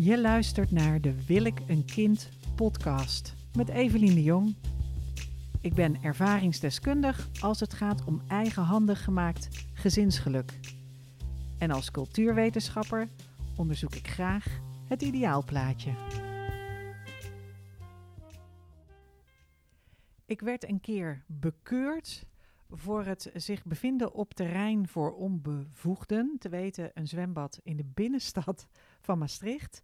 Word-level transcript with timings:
Je 0.00 0.20
luistert 0.20 0.70
naar 0.70 1.00
de 1.00 1.24
Wil 1.26 1.44
ik 1.44 1.60
een 1.66 1.84
kind 1.84 2.28
podcast 2.54 3.34
met 3.56 3.68
Evelien 3.68 4.14
de 4.14 4.22
Jong. 4.22 4.56
Ik 5.60 5.74
ben 5.74 6.02
ervaringsdeskundig 6.02 7.28
als 7.40 7.60
het 7.60 7.74
gaat 7.74 8.04
om 8.04 8.22
eigenhandig 8.28 9.04
gemaakt 9.04 9.48
gezinsgeluk. 9.74 10.58
En 11.58 11.70
als 11.70 11.90
cultuurwetenschapper 11.90 13.08
onderzoek 13.56 13.94
ik 13.94 14.08
graag 14.08 14.46
het 14.88 15.02
ideaalplaatje. 15.02 15.90
Ik 20.26 20.40
werd 20.40 20.68
een 20.68 20.80
keer 20.80 21.22
bekeurd 21.26 22.26
voor 22.70 23.04
het 23.04 23.30
zich 23.34 23.64
bevinden 23.64 24.12
op 24.12 24.34
terrein 24.34 24.88
voor 24.88 25.14
onbevoegden, 25.14 26.36
te 26.38 26.48
weten 26.48 26.90
een 26.94 27.08
zwembad 27.08 27.60
in 27.62 27.76
de 27.76 27.84
binnenstad 27.84 28.68
van 29.00 29.18
Maastricht. 29.18 29.82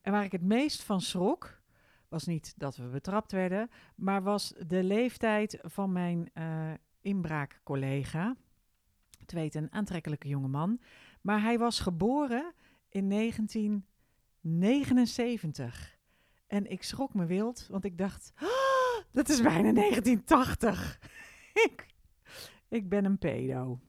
En 0.00 0.12
waar 0.12 0.24
ik 0.24 0.32
het 0.32 0.42
meest 0.42 0.82
van 0.82 1.00
schrok, 1.00 1.62
was 2.08 2.24
niet 2.24 2.54
dat 2.56 2.76
we 2.76 2.86
betrapt 2.86 3.32
werden, 3.32 3.70
maar 3.94 4.22
was 4.22 4.54
de 4.66 4.82
leeftijd 4.82 5.58
van 5.62 5.92
mijn 5.92 6.30
uh, 6.34 6.72
inbraakcollega. 7.00 8.36
Te 9.26 9.34
weten 9.34 9.62
een 9.62 9.72
aantrekkelijke 9.72 10.28
jongeman. 10.28 10.80
Maar 11.20 11.42
hij 11.42 11.58
was 11.58 11.80
geboren 11.80 12.52
in 12.88 13.10
1979. 13.10 15.98
En 16.46 16.70
ik 16.70 16.82
schrok 16.82 17.14
me 17.14 17.26
wild, 17.26 17.66
want 17.70 17.84
ik 17.84 17.98
dacht, 17.98 18.32
oh, 18.42 18.48
dat 19.10 19.28
is 19.28 19.42
bijna 19.42 19.72
1980. 19.72 21.00
ik, 21.66 21.93
ik 22.68 22.88
ben 22.88 23.04
een 23.04 23.18
pedo. 23.18 23.80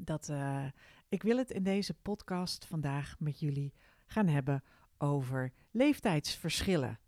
Dat, 0.00 0.28
uh, 0.28 0.66
ik 1.08 1.22
wil 1.22 1.36
het 1.36 1.50
in 1.50 1.62
deze 1.62 1.94
podcast 1.94 2.66
vandaag 2.66 3.16
met 3.18 3.40
jullie 3.40 3.74
gaan 4.06 4.28
hebben 4.28 4.62
over 4.98 5.52
leeftijdsverschillen. 5.70 6.98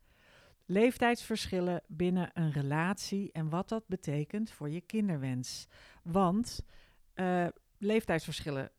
Leeftijdsverschillen 0.65 1.83
binnen 1.87 2.31
een 2.35 2.53
relatie 2.53 3.33
en 3.33 3.49
wat 3.49 3.69
dat 3.69 3.87
betekent 3.87 4.51
voor 4.51 4.71
je 4.71 4.81
kinderwens. 4.81 5.67
Want 6.03 6.65
uh, 7.15 7.47
leeftijdsverschillen 7.79 8.71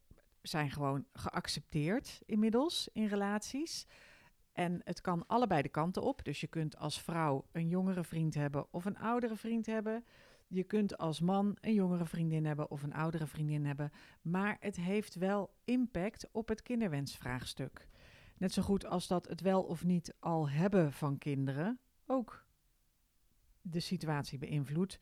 zijn 0.42 0.72
gewoon 0.72 1.06
geaccepteerd 1.14 2.22
inmiddels 2.26 2.90
in 2.94 3.08
relaties. 3.08 3.88
En 4.54 4.82
het 4.84 5.02
kan 5.02 5.28
allebei 5.28 5.62
de 5.62 5.70
kanten 5.70 6.02
op. 6.02 6.24
Dus 6.24 6.42
je 6.42 6.48
kunt 6.48 6.78
als 6.78 7.02
vrouw 7.02 7.46
een 7.52 7.68
jongere 7.68 8.04
vriend 8.04 8.34
hebben 8.34 8.74
of 8.74 8.86
een 8.86 8.98
oudere 8.98 9.36
vriend 9.36 9.66
hebben. 9.66 10.06
Je 10.52 10.64
kunt 10.64 10.98
als 10.98 11.20
man 11.20 11.58
een 11.62 11.74
jongere 11.74 12.06
vriendin 12.06 12.46
hebben 12.46 12.72
of 12.72 12.84
een 12.84 12.94
oudere 12.94 13.28
vriendin 13.28 13.66
hebben. 13.66 13.92
Maar 14.22 14.58
het 14.60 14.76
heeft 14.76 15.16
wel 15.16 15.54
impact 15.66 16.30
op 16.32 16.48
het 16.48 16.62
kinderwensvraagstuk. 16.62 17.88
Net 18.38 18.54
zo 18.54 18.62
goed 18.62 18.86
als 18.86 19.08
dat 19.08 19.28
het 19.28 19.42
wel 19.42 19.64
of 19.64 19.84
niet 19.84 20.16
al 20.20 20.50
hebben 20.50 20.94
van 20.94 21.18
kinderen 21.18 21.80
ook 22.06 22.46
de 23.62 23.80
situatie 23.80 24.38
beïnvloedt. 24.38 25.00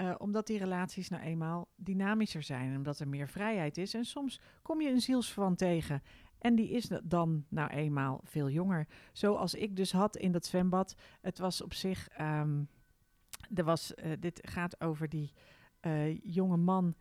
Uh, 0.00 0.14
omdat 0.18 0.46
die 0.46 0.58
relaties 0.58 1.08
nou 1.08 1.22
eenmaal 1.22 1.68
dynamischer 1.76 2.42
zijn 2.42 2.76
omdat 2.76 2.98
er 2.98 3.08
meer 3.08 3.28
vrijheid 3.28 3.78
is. 3.78 3.94
En 3.94 4.04
soms 4.04 4.40
kom 4.62 4.80
je 4.80 4.90
een 4.90 5.00
zielsverwant 5.00 5.58
tegen 5.58 6.02
en 6.38 6.54
die 6.54 6.70
is 6.70 6.90
dan 7.04 7.44
nou 7.48 7.70
eenmaal 7.70 8.20
veel 8.24 8.50
jonger. 8.50 8.86
Zoals 9.12 9.54
ik 9.54 9.76
dus 9.76 9.92
had 9.92 10.16
in 10.16 10.32
dat 10.32 10.46
zwembad. 10.46 10.94
Het 11.20 11.38
was 11.38 11.62
op 11.62 11.74
zich. 11.74 12.08
Um, 12.20 12.68
er 13.54 13.64
was, 13.64 13.92
uh, 13.94 14.12
dit 14.20 14.40
gaat 14.42 14.80
over 14.80 15.08
die 15.08 15.32
uh, 15.80 16.18
jonge 16.22 16.56
man 16.56 16.94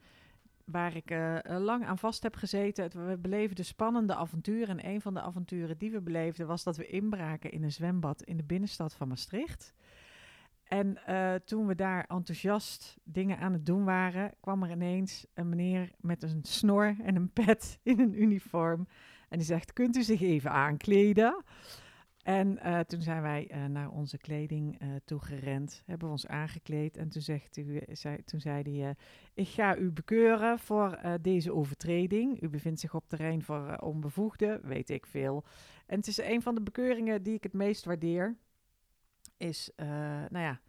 waar 0.65 0.95
ik 0.95 1.11
uh, 1.11 1.37
lang 1.43 1.85
aan 1.85 1.97
vast 1.97 2.23
heb 2.23 2.35
gezeten. 2.35 3.07
We 3.07 3.17
beleefden 3.17 3.65
spannende 3.65 4.15
avonturen. 4.15 4.79
En 4.79 4.89
een 4.89 5.01
van 5.01 5.13
de 5.13 5.21
avonturen 5.21 5.77
die 5.77 5.91
we 5.91 6.01
beleefden 6.01 6.47
was 6.47 6.63
dat 6.63 6.77
we 6.77 6.87
inbraken 6.87 7.51
in 7.51 7.63
een 7.63 7.71
zwembad 7.71 8.23
in 8.23 8.37
de 8.37 8.43
binnenstad 8.43 8.93
van 8.93 9.07
Maastricht. 9.07 9.73
En 10.63 10.97
toen 11.45 11.67
we 11.67 11.75
daar 11.75 12.05
enthousiast 12.07 12.97
dingen 13.03 13.37
aan 13.37 13.53
het 13.53 13.65
doen 13.65 13.83
waren, 13.83 14.33
kwam 14.39 14.63
er 14.63 14.71
ineens 14.71 15.25
een 15.33 15.49
meneer 15.49 15.91
met 15.99 16.23
een 16.23 16.43
snor 16.43 16.95
en 17.01 17.15
een 17.15 17.31
pet 17.33 17.79
in 17.83 17.99
een 17.99 18.21
uniform. 18.21 18.87
En 19.29 19.37
die 19.37 19.47
zegt: 19.47 19.73
Kunt 19.73 19.95
u 19.95 20.03
zich 20.03 20.21
even 20.21 20.51
aankleden? 20.51 21.43
En 22.29 22.59
uh, 22.65 22.79
toen 22.79 23.01
zijn 23.01 23.21
wij 23.21 23.51
uh, 23.51 23.65
naar 23.65 23.89
onze 23.89 24.17
kleding 24.17 24.81
uh, 24.81 24.95
toe 25.05 25.19
gerend, 25.19 25.83
hebben 25.85 26.07
we 26.07 26.13
ons 26.13 26.27
aangekleed. 26.27 26.97
En 26.97 27.09
toen, 27.09 27.21
zegt 27.21 27.57
u, 27.57 27.81
zei, 27.91 28.23
toen 28.23 28.39
hij, 28.43 28.95
ik 29.33 29.47
ga 29.47 29.77
u 29.77 29.91
bekeuren 29.91 30.59
voor 30.59 30.99
deze 31.21 31.53
overtreding. 31.53 32.41
U 32.41 32.49
bevindt 32.49 32.79
zich 32.79 32.95
op 32.95 33.09
terrein 33.09 33.43
voor 33.43 33.77
onbevoegden, 33.77 34.67
weet 34.67 34.89
ik 34.89 35.05
veel. 35.05 35.43
En 35.85 35.97
het 35.97 36.07
is 36.07 36.17
een 36.17 36.41
van 36.41 36.55
de 36.55 36.61
bekeuringen 36.61 37.23
die 37.23 37.33
ik 37.33 37.43
het 37.43 37.53
meest 37.53 37.85
waardeer. 37.85 38.37
Is, 39.37 39.71
nou 40.29 40.39
ja, 40.39 40.59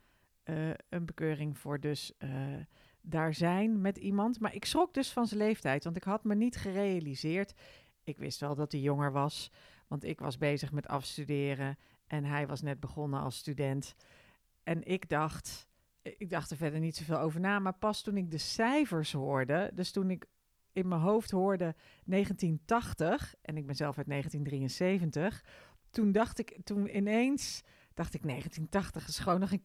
een 0.88 1.04
bekeuring 1.06 1.58
voor 1.58 1.80
dus 1.80 2.12
daar 3.00 3.34
zijn 3.34 3.80
met 3.80 3.96
iemand. 3.96 4.40
Maar 4.40 4.54
ik 4.54 4.64
schrok 4.64 4.94
dus 4.94 5.12
van 5.12 5.26
zijn 5.26 5.40
leeftijd, 5.40 5.84
want 5.84 5.96
ik 5.96 6.04
had 6.04 6.24
me 6.24 6.34
niet 6.34 6.56
gerealiseerd. 6.56 7.54
Ik 8.04 8.18
wist 8.18 8.40
wel 8.40 8.54
dat 8.54 8.72
hij 8.72 8.80
jonger 8.80 9.12
was, 9.12 9.50
want 9.90 10.04
ik 10.04 10.20
was 10.20 10.38
bezig 10.38 10.72
met 10.72 10.88
afstuderen 10.88 11.78
en 12.06 12.24
hij 12.24 12.46
was 12.46 12.60
net 12.60 12.80
begonnen 12.80 13.20
als 13.20 13.36
student. 13.36 13.94
En 14.62 14.82
ik 14.84 15.08
dacht, 15.08 15.68
ik 16.02 16.30
dacht 16.30 16.50
er 16.50 16.56
verder 16.56 16.80
niet 16.80 16.96
zoveel 16.96 17.18
over 17.18 17.40
na, 17.40 17.58
maar 17.58 17.74
pas 17.74 18.02
toen 18.02 18.16
ik 18.16 18.30
de 18.30 18.38
cijfers 18.38 19.12
hoorde, 19.12 19.70
dus 19.74 19.90
toen 19.90 20.10
ik 20.10 20.26
in 20.72 20.88
mijn 20.88 21.00
hoofd 21.00 21.30
hoorde 21.30 21.74
1980 22.04 23.34
en 23.42 23.56
ik 23.56 23.66
ben 23.66 23.76
zelf 23.76 23.98
uit 23.98 24.08
1973, 24.08 25.44
toen 25.90 26.12
dacht 26.12 26.38
ik, 26.38 26.58
toen 26.64 26.96
ineens 26.96 27.62
dacht 27.94 28.14
ik 28.14 28.22
1980 28.22 29.08
is 29.08 29.18
gewoon 29.18 29.40
nog 29.40 29.52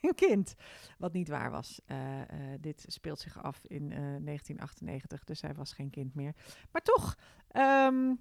een 0.00 0.14
kind. 0.14 0.54
Wat 0.98 1.12
niet 1.12 1.28
waar 1.28 1.50
was. 1.50 1.80
Uh, 1.86 2.18
uh, 2.18 2.24
dit 2.60 2.84
speelt 2.88 3.18
zich 3.18 3.42
af 3.42 3.64
in 3.64 3.82
uh, 3.82 3.96
1998, 3.96 5.24
dus 5.24 5.40
hij 5.40 5.54
was 5.54 5.72
geen 5.72 5.90
kind 5.90 6.14
meer. 6.14 6.34
Maar 6.72 6.82
toch, 6.82 7.18
um, 7.56 8.20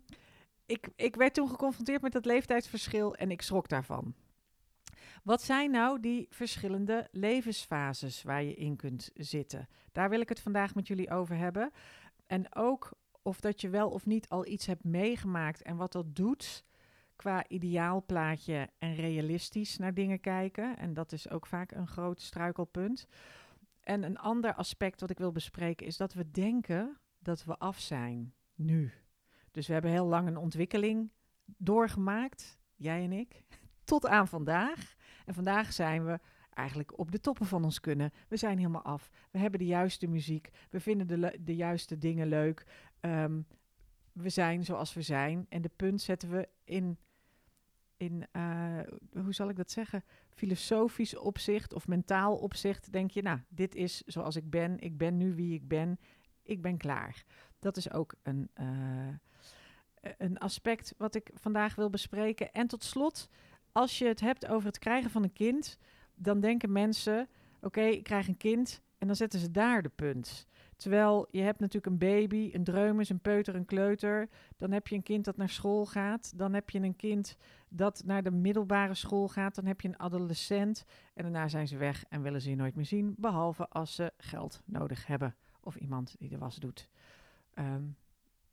ik, 0.72 0.90
ik 0.96 1.16
werd 1.16 1.34
toen 1.34 1.50
geconfronteerd 1.50 2.02
met 2.02 2.12
dat 2.12 2.26
leeftijdsverschil 2.26 3.16
en 3.16 3.32
ik 3.32 3.42
schrok 3.42 3.70
daarvan. 3.70 4.14
Wat 5.24 5.42
zijn 5.42 5.72
nou 5.72 6.00
die 6.00 6.28
verschillende 6.30 7.08
levensfases 7.12 8.24
waar 8.24 8.44
je 8.44 8.54
in 8.54 8.76
kunt 8.76 9.10
zitten? 9.14 9.68
Daar 9.92 10.10
wil 10.10 10.20
ik 10.20 10.30
het 10.30 10.40
vandaag 10.40 10.76
met 10.76 10.88
jullie 10.88 11.12
over 11.12 11.36
hebben. 11.36 11.72
En 12.28 12.56
ook 12.56 12.92
of 13.22 13.40
dat 13.40 13.62
je 13.62 13.70
wel 13.70 13.90
of 13.90 14.06
niet 14.06 14.30
al 14.30 14.48
iets 14.48 14.66
hebt 14.66 14.84
meegemaakt 14.84 15.62
en 15.62 15.76
wat 15.76 15.92
dat 15.92 16.16
doet 16.16 16.66
qua 17.16 17.48
ideaalplaatje 17.48 18.70
en 18.78 18.96
realistisch 18.96 19.78
naar 19.78 19.94
dingen 19.94 20.20
kijken. 20.20 20.78
En 20.78 20.94
dat 20.94 21.12
is 21.12 21.30
ook 21.30 21.46
vaak 21.46 21.72
een 21.72 21.88
groot 21.88 22.22
struikelpunt. 22.22 23.08
En 23.82 24.04
een 24.04 24.18
ander 24.18 24.54
aspect 24.54 25.02
wat 25.02 25.10
ik 25.10 25.18
wil 25.18 25.32
bespreken 25.32 25.86
is 25.86 25.98
dat 25.98 26.14
we 26.14 26.32
denken 26.32 26.98
dat 27.20 27.44
we 27.44 27.58
af 27.58 27.80
zijn 27.80 28.34
nu. 28.56 28.92
Dus 29.52 29.68
we 29.68 29.74
hebben 29.74 29.92
heel 29.92 30.06
lang 30.06 30.28
een 30.28 30.38
ontwikkeling 30.38 31.12
doorgemaakt, 31.58 32.60
jij 32.76 33.04
en 33.04 33.12
ik, 33.12 33.44
tot 33.84 34.08
aan 34.08 34.28
vandaag. 34.28 34.96
En 35.26 35.34
vandaag 35.34 35.74
zijn 35.74 36.06
we 36.06 36.20
eigenlijk 36.54 36.98
op 36.98 37.12
de 37.12 37.20
toppen 37.20 37.46
van 37.46 37.64
ons 37.64 37.80
kunnen. 37.80 38.12
We 38.28 38.38
zijn 38.38 38.58
helemaal 38.58 38.82
af. 38.82 39.10
We 39.32 39.40
hebben 39.40 39.60
de 39.60 39.66
juiste 39.66 40.08
muziek. 40.08 40.50
We 40.70 40.80
vinden 40.80 41.08
de, 41.08 41.40
de 41.42 41.56
juiste 41.56 41.98
dingen 41.98 42.28
leuk. 42.28 42.66
Um, 43.02 43.46
we 44.14 44.30
zijn 44.30 44.66
zoals 44.66 44.94
we 44.94 45.02
zijn. 45.02 45.46
En 45.50 45.62
de 45.62 45.72
punt 45.76 46.02
zetten 46.02 46.30
we 46.30 46.48
in, 46.64 46.98
in 47.98 48.28
uh, 48.34 48.80
hoe 49.14 49.34
zal 49.34 49.50
ik 49.50 49.56
dat 49.56 49.72
zeggen? 49.72 50.04
Filosofisch 50.30 51.18
opzicht 51.18 51.74
of 51.74 51.88
mentaal 51.88 52.38
opzicht. 52.38 52.92
Denk 52.92 53.12
je, 53.12 53.22
nou, 53.22 53.40
dit 53.50 53.76
is 53.76 54.02
zoals 54.06 54.36
ik 54.36 54.50
ben. 54.50 54.80
Ik 54.80 54.98
ben 54.98 55.18
nu 55.18 55.36
wie 55.36 55.54
ik 55.54 55.68
ben. 55.68 56.00
Ik 56.44 56.62
ben 56.62 56.78
klaar. 56.78 57.24
Dat 57.60 57.78
is 57.78 57.92
ook 57.92 58.16
een. 58.24 58.50
Uh, 58.62 59.08
een 60.18 60.38
aspect 60.38 60.94
wat 60.98 61.16
ik 61.16 61.32
vandaag 61.34 61.76
wil 61.76 61.90
bespreken. 61.90 62.52
En 62.52 62.68
tot 62.68 62.84
slot, 62.84 63.30
als 63.72 63.98
je 63.98 64.06
het 64.08 64.20
hebt 64.20 64.48
over 64.48 64.68
het 64.68 64.80
krijgen 64.80 65.10
van 65.10 65.24
een 65.24 65.34
kind, 65.34 65.78
dan 66.16 66.40
denken 66.40 66.72
mensen: 66.72 67.30
oké, 67.62 67.82
ik 67.82 68.04
krijg 68.04 68.28
een 68.28 68.38
kind. 68.38 68.82
En 68.98 69.08
dan 69.08 69.16
zetten 69.16 69.40
ze 69.40 69.52
daar 69.52 69.82
de 69.82 69.90
punt. 69.90 70.48
Terwijl 70.76 71.28
je 71.32 71.42
hebt 71.42 71.60
natuurlijk 71.60 71.86
een 71.86 71.98
baby, 71.98 72.50
een 72.54 72.64
dreumes, 72.64 73.10
een 73.10 73.20
peuter, 73.20 73.56
een 73.56 73.66
kleuter. 73.66 74.30
Dan 74.58 74.72
heb 74.72 74.88
je 74.88 74.96
een 74.96 75.04
kind 75.04 75.26
dat 75.26 75.38
naar 75.38 75.50
school 75.50 75.86
gaat. 75.86 76.38
Dan 76.38 76.54
heb 76.54 76.70
je 76.70 76.80
een 76.80 76.96
kind 76.96 77.38
dat 77.70 78.02
naar 78.06 78.24
de 78.24 78.32
middelbare 78.32 78.94
school 78.94 79.28
gaat. 79.28 79.56
Dan 79.56 79.66
heb 79.66 79.82
je 79.82 79.88
een 79.88 80.00
adolescent. 80.00 80.86
En 81.14 81.24
daarna 81.24 81.48
zijn 81.48 81.68
ze 81.68 81.78
weg 81.78 82.04
en 82.10 82.22
willen 82.22 82.42
ze 82.42 82.50
je 82.50 82.56
nooit 82.56 82.76
meer 82.76 82.86
zien. 82.86 83.16
Behalve 83.18 83.68
als 83.70 83.96
ze 83.96 84.14
geld 84.18 84.62
nodig 84.66 85.08
hebben. 85.08 85.36
Of 85.60 85.76
iemand 85.76 86.16
die 86.20 86.30
de 86.30 86.38
was 86.38 86.56
doet. 86.56 86.90
Um, 87.56 87.96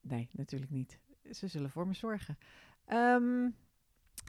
nee, 0.01 0.29
natuurlijk 0.33 0.71
niet 0.71 0.99
ze 1.31 1.49
zullen 1.49 1.71
voor 1.71 1.87
me 1.87 1.95
zorgen. 1.95 2.39
Um, 2.93 3.57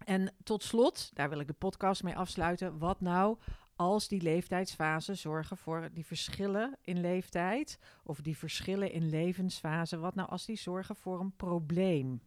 en 0.05 0.33
tot 0.43 0.63
slot, 0.63 1.11
daar 1.13 1.29
wil 1.29 1.39
ik 1.39 1.47
de 1.47 1.53
podcast 1.53 2.03
mee 2.03 2.17
afsluiten. 2.17 2.77
Wat 2.77 3.01
nou 3.01 3.37
als 3.75 4.07
die 4.07 4.21
leeftijdsfase 4.21 5.15
zorgen 5.15 5.57
voor 5.57 5.89
die 5.93 6.05
verschillen 6.05 6.77
in 6.81 6.99
leeftijd 6.99 7.79
of 8.03 8.21
die 8.21 8.37
verschillen 8.37 8.91
in 8.91 9.09
levensfase? 9.09 9.97
Wat 9.97 10.15
nou 10.15 10.29
als 10.29 10.45
die 10.45 10.57
zorgen 10.57 10.95
voor 10.95 11.19
een 11.19 11.35
probleem? 11.35 12.21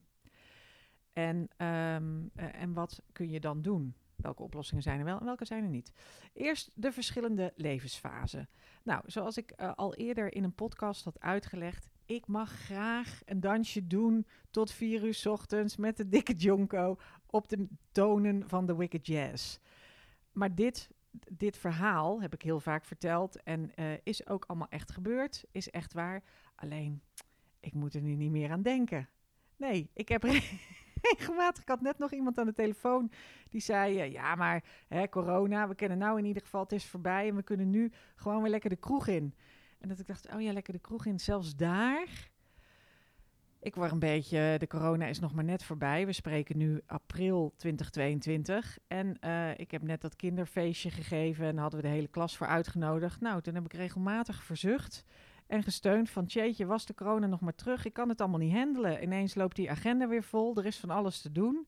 En, 1.13 1.49
ehm, 1.57 2.27
eh, 2.35 2.63
en 2.63 2.73
wat 2.73 3.03
kun 3.13 3.31
je 3.31 3.41
dan 3.41 3.63
doen? 3.63 3.95
Welke 4.17 4.43
oplossingen 4.43 4.83
zijn 4.83 4.99
er 4.99 5.05
wel 5.05 5.19
en 5.19 5.25
welke 5.25 5.45
zijn 5.45 5.65
er 5.65 5.71
niet? 5.71 5.93
Eerst 6.33 6.71
de 6.75 6.93
verschillende 6.93 7.53
levensfasen. 7.57 8.49
Nou, 8.83 9.03
zoals 9.07 9.37
ik 9.37 9.51
eh, 9.51 9.73
al 9.75 9.95
eerder 9.95 10.35
in 10.35 10.45
een 10.45 10.55
podcast 10.55 11.05
had 11.05 11.21
uitgelegd, 11.21 11.89
ik 12.07 12.27
mag 12.27 12.51
graag 12.51 13.21
een 13.25 13.41
dansje 13.41 13.87
doen 13.87 14.27
tot 14.51 14.71
vier 14.71 15.05
uur 15.05 15.23
ochtends 15.25 15.77
met 15.77 15.97
de 15.97 16.09
dikke 16.09 16.35
jonko 16.35 16.97
op 17.27 17.49
de 17.49 17.67
tonen 17.93 18.49
van 18.49 18.67
de 18.67 18.77
Wicked 18.77 19.07
Jazz. 19.07 19.59
Maar 20.33 20.55
dit, 20.55 20.91
dit 21.31 21.57
verhaal 21.57 22.21
heb 22.21 22.35
ik 22.35 22.43
heel 22.43 22.61
vaak 22.61 22.85
verteld 22.85 23.43
en 23.43 23.75
eh, 23.75 23.93
is 24.03 24.27
ook 24.27 24.45
allemaal 24.45 24.69
echt 24.69 24.91
gebeurd, 24.91 25.45
is 25.51 25.71
echt 25.71 25.93
waar. 25.93 26.23
Alleen, 26.55 27.03
ik 27.61 27.75
moet 27.75 27.95
er 27.95 28.03
nu 28.03 28.15
niet 28.15 28.31
meer 28.31 28.51
aan 28.51 28.63
denken. 28.63 29.09
Nee, 29.57 29.91
ik 29.95 30.09
heb 30.09 30.23
regelmatig. 31.11 31.63
Ik 31.63 31.69
had 31.69 31.81
net 31.81 31.99
nog 31.99 32.13
iemand 32.13 32.39
aan 32.39 32.47
de 32.47 32.53
telefoon 32.53 33.11
die 33.49 33.61
zei: 33.61 34.01
eh, 34.01 34.13
Ja, 34.13 34.35
maar 34.35 34.65
hè, 34.89 35.09
corona, 35.09 35.69
we 35.69 35.75
kennen 35.75 35.99
nou 35.99 36.19
in 36.19 36.25
ieder 36.25 36.43
geval, 36.43 36.63
het 36.63 36.73
is 36.73 36.87
voorbij 36.87 37.29
en 37.29 37.37
we 37.37 37.43
kunnen 37.43 37.71
nu 37.71 37.93
gewoon 38.15 38.43
weer 38.43 38.51
lekker 38.51 38.71
de 38.71 38.77
kroeg 38.77 39.07
in. 39.07 39.35
En 39.83 39.89
dat 39.89 39.99
ik 39.99 40.07
dacht: 40.07 40.33
Oh 40.35 40.41
ja, 40.41 40.53
lekker 40.53 40.73
de 40.73 40.79
kroeg 40.79 41.07
in. 41.07 41.21
Zelfs 41.21 41.57
daar. 41.57 42.31
Ik 43.61 43.75
word 43.75 43.91
een 43.91 43.99
beetje, 43.99 44.55
de 44.59 44.67
corona 44.67 45.07
is 45.07 45.21
nog 45.21 45.35
maar 45.35 45.45
net 45.45 45.65
voorbij. 45.65 46.07
We 46.07 46.13
spreken 46.13 46.59
nu 46.59 46.81
april 46.87 47.55
2022. 47.57 48.79
En 48.87 49.17
uh, 49.21 49.59
ik 49.59 49.71
heb 49.71 49.83
net 49.83 50.01
dat 50.01 50.17
kinderfeestje 50.17 50.91
gegeven 50.91 51.47
en 51.47 51.57
hadden 51.57 51.81
we 51.81 51.87
de 51.87 51.93
hele 51.93 52.09
klas 52.09 52.37
voor 52.37 52.47
uitgenodigd. 52.47 53.21
Nou, 53.21 53.41
toen 53.41 53.55
heb 53.55 53.65
ik 53.65 53.73
regelmatig 53.73 54.43
verzucht 54.43 55.05
en 55.47 55.63
gesteund 55.63 56.11
van 56.11 56.27
tjeetje, 56.27 56.67
was 56.67 56.87
de 56.87 56.95
corona 56.95 57.27
nog 57.27 57.41
maar 57.41 57.55
terug? 57.55 57.85
Ik 57.85 57.93
kan 57.93 58.09
het 58.09 58.21
allemaal 58.21 58.39
niet 58.39 58.55
handelen. 58.55 59.03
Ineens 59.03 59.35
loopt 59.35 59.57
die 59.57 59.71
agenda 59.71 60.09
weer 60.09 60.25
vol, 60.25 60.57
er 60.57 60.67
is 60.67 60.79
van 60.79 60.91
alles 60.91 61.21
te 61.21 61.33
doen. 61.33 61.67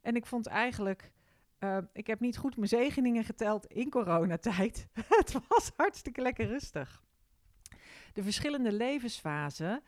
En 0.00 0.16
ik 0.16 0.26
vond 0.26 0.46
eigenlijk, 0.46 1.12
uh, 1.60 1.78
ik 1.92 2.06
heb 2.06 2.20
niet 2.20 2.36
goed 2.36 2.56
mijn 2.56 2.68
zegeningen 2.68 3.24
geteld 3.24 3.66
in 3.66 3.90
coronatijd. 3.90 4.88
het 5.18 5.38
was 5.48 5.72
hartstikke 5.76 6.20
lekker 6.20 6.46
rustig. 6.46 7.04
De 8.16 8.22
verschillende 8.22 8.72
levensfasen 8.72 9.82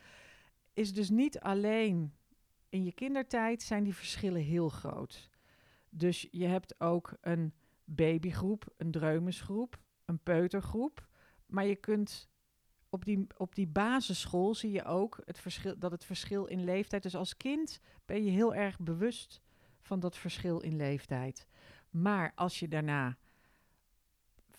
is 0.73 0.93
dus 0.93 1.09
niet 1.09 1.39
alleen 1.39 2.13
in 2.69 2.83
je 2.83 2.91
kindertijd 2.91 3.61
zijn 3.61 3.83
die 3.83 3.95
verschillen 3.95 4.41
heel 4.41 4.69
groot. 4.69 5.29
Dus 5.89 6.27
je 6.31 6.45
hebt 6.45 6.79
ook 6.79 7.17
een 7.21 7.53
babygroep, 7.83 8.73
een 8.77 8.91
dreumesgroep, 8.91 9.79
een 10.05 10.19
peutergroep. 10.19 11.07
Maar 11.45 11.65
je 11.65 11.75
kunt 11.75 12.29
op 12.89 13.05
die, 13.05 13.27
op 13.37 13.55
die 13.55 13.67
basisschool 13.67 14.55
zie 14.55 14.71
je 14.71 14.83
ook 14.83 15.21
het 15.25 15.39
verschil, 15.39 15.79
dat 15.79 15.91
het 15.91 16.05
verschil 16.05 16.45
in 16.45 16.63
leeftijd. 16.63 17.03
Dus 17.03 17.15
als 17.15 17.37
kind 17.37 17.79
ben 18.05 18.23
je 18.23 18.31
heel 18.31 18.55
erg 18.55 18.79
bewust 18.79 19.41
van 19.79 19.99
dat 19.99 20.17
verschil 20.17 20.59
in 20.59 20.75
leeftijd. 20.75 21.47
Maar 21.89 22.31
als 22.35 22.59
je 22.59 22.67
daarna 22.67 23.17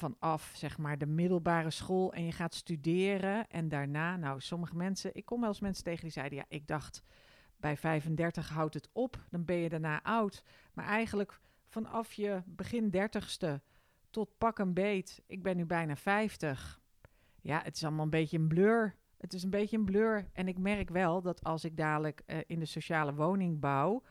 vanaf 0.01 0.53
zeg 0.55 0.79
maar 0.79 0.99
de 0.99 1.07
middelbare 1.07 1.71
school 1.71 2.13
en 2.13 2.25
je 2.25 2.33
gaat 2.33 2.55
studeren 2.55 3.49
en 3.49 3.69
daarna, 3.69 4.17
nou 4.17 4.41
sommige 4.41 4.77
mensen, 4.77 5.11
ik 5.15 5.25
kom 5.25 5.41
wel 5.41 5.49
eens 5.49 5.61
mensen 5.61 5.85
tegen 5.85 6.03
die 6.03 6.11
zeiden 6.11 6.39
ja, 6.39 6.45
ik 6.49 6.67
dacht 6.67 7.03
bij 7.57 7.77
35 7.77 8.49
houdt 8.49 8.75
het 8.75 8.89
op, 8.93 9.25
dan 9.31 9.45
ben 9.45 9.57
je 9.57 9.69
daarna 9.69 10.03
oud. 10.03 10.45
Maar 10.75 10.85
eigenlijk 10.85 11.41
vanaf 11.69 12.13
je 12.13 12.43
begin 12.47 12.91
dertigste 12.91 13.63
tot 14.11 14.39
pak 14.39 14.59
een 14.59 14.75
beet, 14.75 15.23
ik 15.27 15.43
ben 15.43 15.57
nu 15.57 15.67
bijna 15.67 15.97
50 15.97 16.81
ja, 17.43 17.61
het 17.65 17.77
is 17.77 17.85
allemaal 17.85 18.05
een 18.05 18.11
beetje 18.11 18.39
een 18.39 18.49
blur. 18.49 18.97
Het 19.19 19.33
is 19.35 19.43
een 19.43 19.51
beetje 19.51 19.77
een 19.77 19.85
blur. 19.85 20.29
En 20.33 20.49
ik 20.49 20.59
merk 20.59 20.91
wel 20.91 21.23
dat 21.23 21.45
als 21.45 21.65
ik 21.65 21.77
dadelijk 21.77 22.23
uh, 22.27 22.39
in 22.47 22.59
de 22.59 22.67
sociale 22.67 23.15
woning 23.15 23.61
bouw, 23.61 24.03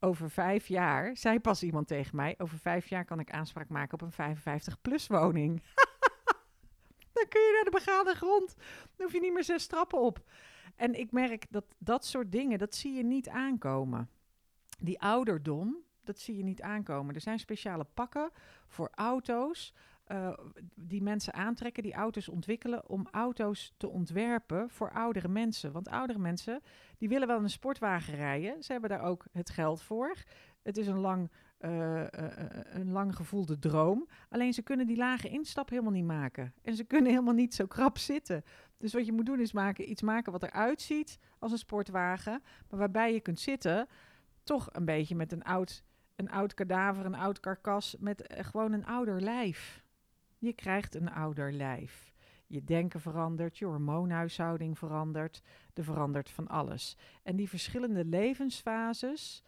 over 0.00 0.30
vijf 0.30 0.66
jaar, 0.66 1.16
zei 1.16 1.40
pas 1.40 1.62
iemand 1.62 1.86
tegen 1.86 2.16
mij, 2.16 2.34
over 2.38 2.58
vijf 2.58 2.86
jaar 2.86 3.04
kan 3.04 3.20
ik 3.20 3.30
aanspraak 3.30 3.68
maken 3.68 4.00
op 4.00 4.12
een 4.18 4.36
55-plus 4.36 5.06
woning. 5.06 5.62
Dan 7.12 7.28
kun 7.28 7.40
je 7.40 7.52
naar 7.54 7.64
de 7.64 7.84
begane 7.84 8.14
grond. 8.14 8.54
Dan 8.56 9.06
hoef 9.06 9.12
je 9.12 9.20
niet 9.20 9.32
meer 9.32 9.44
zes 9.44 9.66
trappen 9.66 10.00
op. 10.00 10.20
En 10.76 10.94
ik 10.94 11.12
merk 11.12 11.46
dat 11.50 11.64
dat 11.78 12.04
soort 12.04 12.32
dingen, 12.32 12.58
dat 12.58 12.74
zie 12.74 12.92
je 12.92 13.04
niet 13.04 13.28
aankomen. 13.28 14.10
Die 14.78 15.00
ouderdom, 15.00 15.76
dat 16.04 16.18
zie 16.18 16.36
je 16.36 16.42
niet 16.42 16.62
aankomen. 16.62 17.14
Er 17.14 17.20
zijn 17.20 17.38
speciale 17.38 17.86
pakken 17.94 18.30
voor 18.66 18.88
auto's 18.94 19.74
uh, 20.12 20.32
die 20.74 21.02
mensen 21.02 21.34
aantrekken, 21.34 21.82
die 21.82 21.94
auto's 21.94 22.28
ontwikkelen 22.28 22.88
om 22.88 23.08
auto's 23.10 23.74
te 23.76 23.88
ontwerpen 23.88 24.70
voor 24.70 24.90
oudere 24.92 25.28
mensen. 25.28 25.72
Want 25.72 25.88
oudere 25.88 26.18
mensen, 26.18 26.60
die 26.98 27.08
willen 27.08 27.28
wel 27.28 27.42
een 27.42 27.50
sportwagen 27.50 28.14
rijden. 28.14 28.62
Ze 28.62 28.72
hebben 28.72 28.90
daar 28.90 29.02
ook 29.02 29.24
het 29.32 29.50
geld 29.50 29.82
voor. 29.82 30.16
Het 30.62 30.76
is 30.76 30.86
een 30.86 30.98
lang, 30.98 31.30
uh, 31.60 32.00
uh, 32.00 32.06
een 32.70 32.92
lang 32.92 33.16
gevoelde 33.16 33.58
droom. 33.58 34.08
Alleen 34.28 34.52
ze 34.52 34.62
kunnen 34.62 34.86
die 34.86 34.96
lage 34.96 35.28
instap 35.28 35.68
helemaal 35.68 35.92
niet 35.92 36.04
maken. 36.04 36.54
En 36.62 36.74
ze 36.74 36.84
kunnen 36.84 37.10
helemaal 37.10 37.34
niet 37.34 37.54
zo 37.54 37.66
krap 37.66 37.98
zitten. 37.98 38.44
Dus 38.78 38.92
wat 38.92 39.06
je 39.06 39.12
moet 39.12 39.26
doen 39.26 39.40
is 39.40 39.52
maken, 39.52 39.90
iets 39.90 40.02
maken 40.02 40.32
wat 40.32 40.42
eruit 40.42 40.80
ziet 40.80 41.18
als 41.38 41.52
een 41.52 41.58
sportwagen. 41.58 42.42
Maar 42.70 42.78
waarbij 42.78 43.12
je 43.12 43.20
kunt 43.20 43.40
zitten, 43.40 43.88
toch 44.42 44.68
een 44.72 44.84
beetje 44.84 45.14
met 45.14 45.32
een 45.32 45.42
oud, 45.42 45.84
een 46.16 46.30
oud 46.30 46.54
kadaver, 46.54 47.04
een 47.04 47.14
oud 47.14 47.40
karkas, 47.40 47.96
met 47.98 48.34
gewoon 48.38 48.72
een 48.72 48.86
ouder 48.86 49.20
lijf. 49.20 49.86
Je 50.38 50.52
krijgt 50.52 50.94
een 50.94 51.10
ouder 51.10 51.52
lijf. 51.52 52.12
Je 52.46 52.64
denken 52.64 53.00
verandert, 53.00 53.58
je 53.58 53.64
hormoonhuishouding 53.64 54.78
verandert, 54.78 55.42
er 55.74 55.84
verandert 55.84 56.30
van 56.30 56.48
alles. 56.48 56.96
En 57.22 57.36
die 57.36 57.48
verschillende 57.48 58.04
levensfases, 58.04 59.42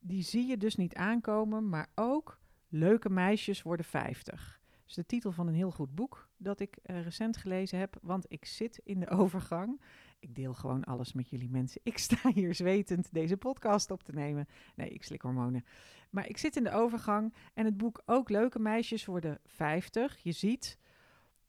die 0.00 0.22
zie 0.22 0.46
je 0.46 0.56
dus 0.56 0.76
niet 0.76 0.94
aankomen, 0.94 1.68
maar 1.68 1.88
ook 1.94 2.38
leuke 2.68 3.10
meisjes 3.10 3.62
worden 3.62 3.86
50. 3.86 4.60
Is 4.86 4.94
de 4.94 5.06
titel 5.06 5.32
van 5.32 5.46
een 5.46 5.54
heel 5.54 5.70
goed 5.70 5.94
boek 5.94 6.28
dat 6.36 6.60
ik 6.60 6.78
uh, 6.86 7.02
recent 7.02 7.36
gelezen 7.36 7.78
heb, 7.78 7.98
want 8.02 8.24
ik 8.28 8.44
zit 8.44 8.80
in 8.84 9.00
de 9.00 9.08
overgang. 9.20 9.80
Ik 10.18 10.34
deel 10.34 10.54
gewoon 10.54 10.84
alles 10.84 11.12
met 11.12 11.30
jullie 11.30 11.50
mensen. 11.50 11.80
Ik 11.84 11.98
sta 11.98 12.30
hier 12.32 12.54
zwetend 12.54 13.12
deze 13.12 13.36
podcast 13.36 13.90
op 13.90 14.02
te 14.02 14.12
nemen. 14.12 14.46
Nee, 14.74 14.88
ik 14.88 15.02
slik 15.02 15.20
hormonen. 15.20 15.64
Maar 16.10 16.28
ik 16.28 16.38
zit 16.38 16.56
in 16.56 16.64
de 16.64 16.70
overgang 16.70 17.34
en 17.54 17.64
het 17.64 17.76
boek 17.76 18.02
Ook 18.04 18.28
Leuke 18.28 18.58
Meisjes 18.58 19.04
worden 19.04 19.40
50. 19.44 20.18
Je 20.22 20.32
ziet, 20.32 20.78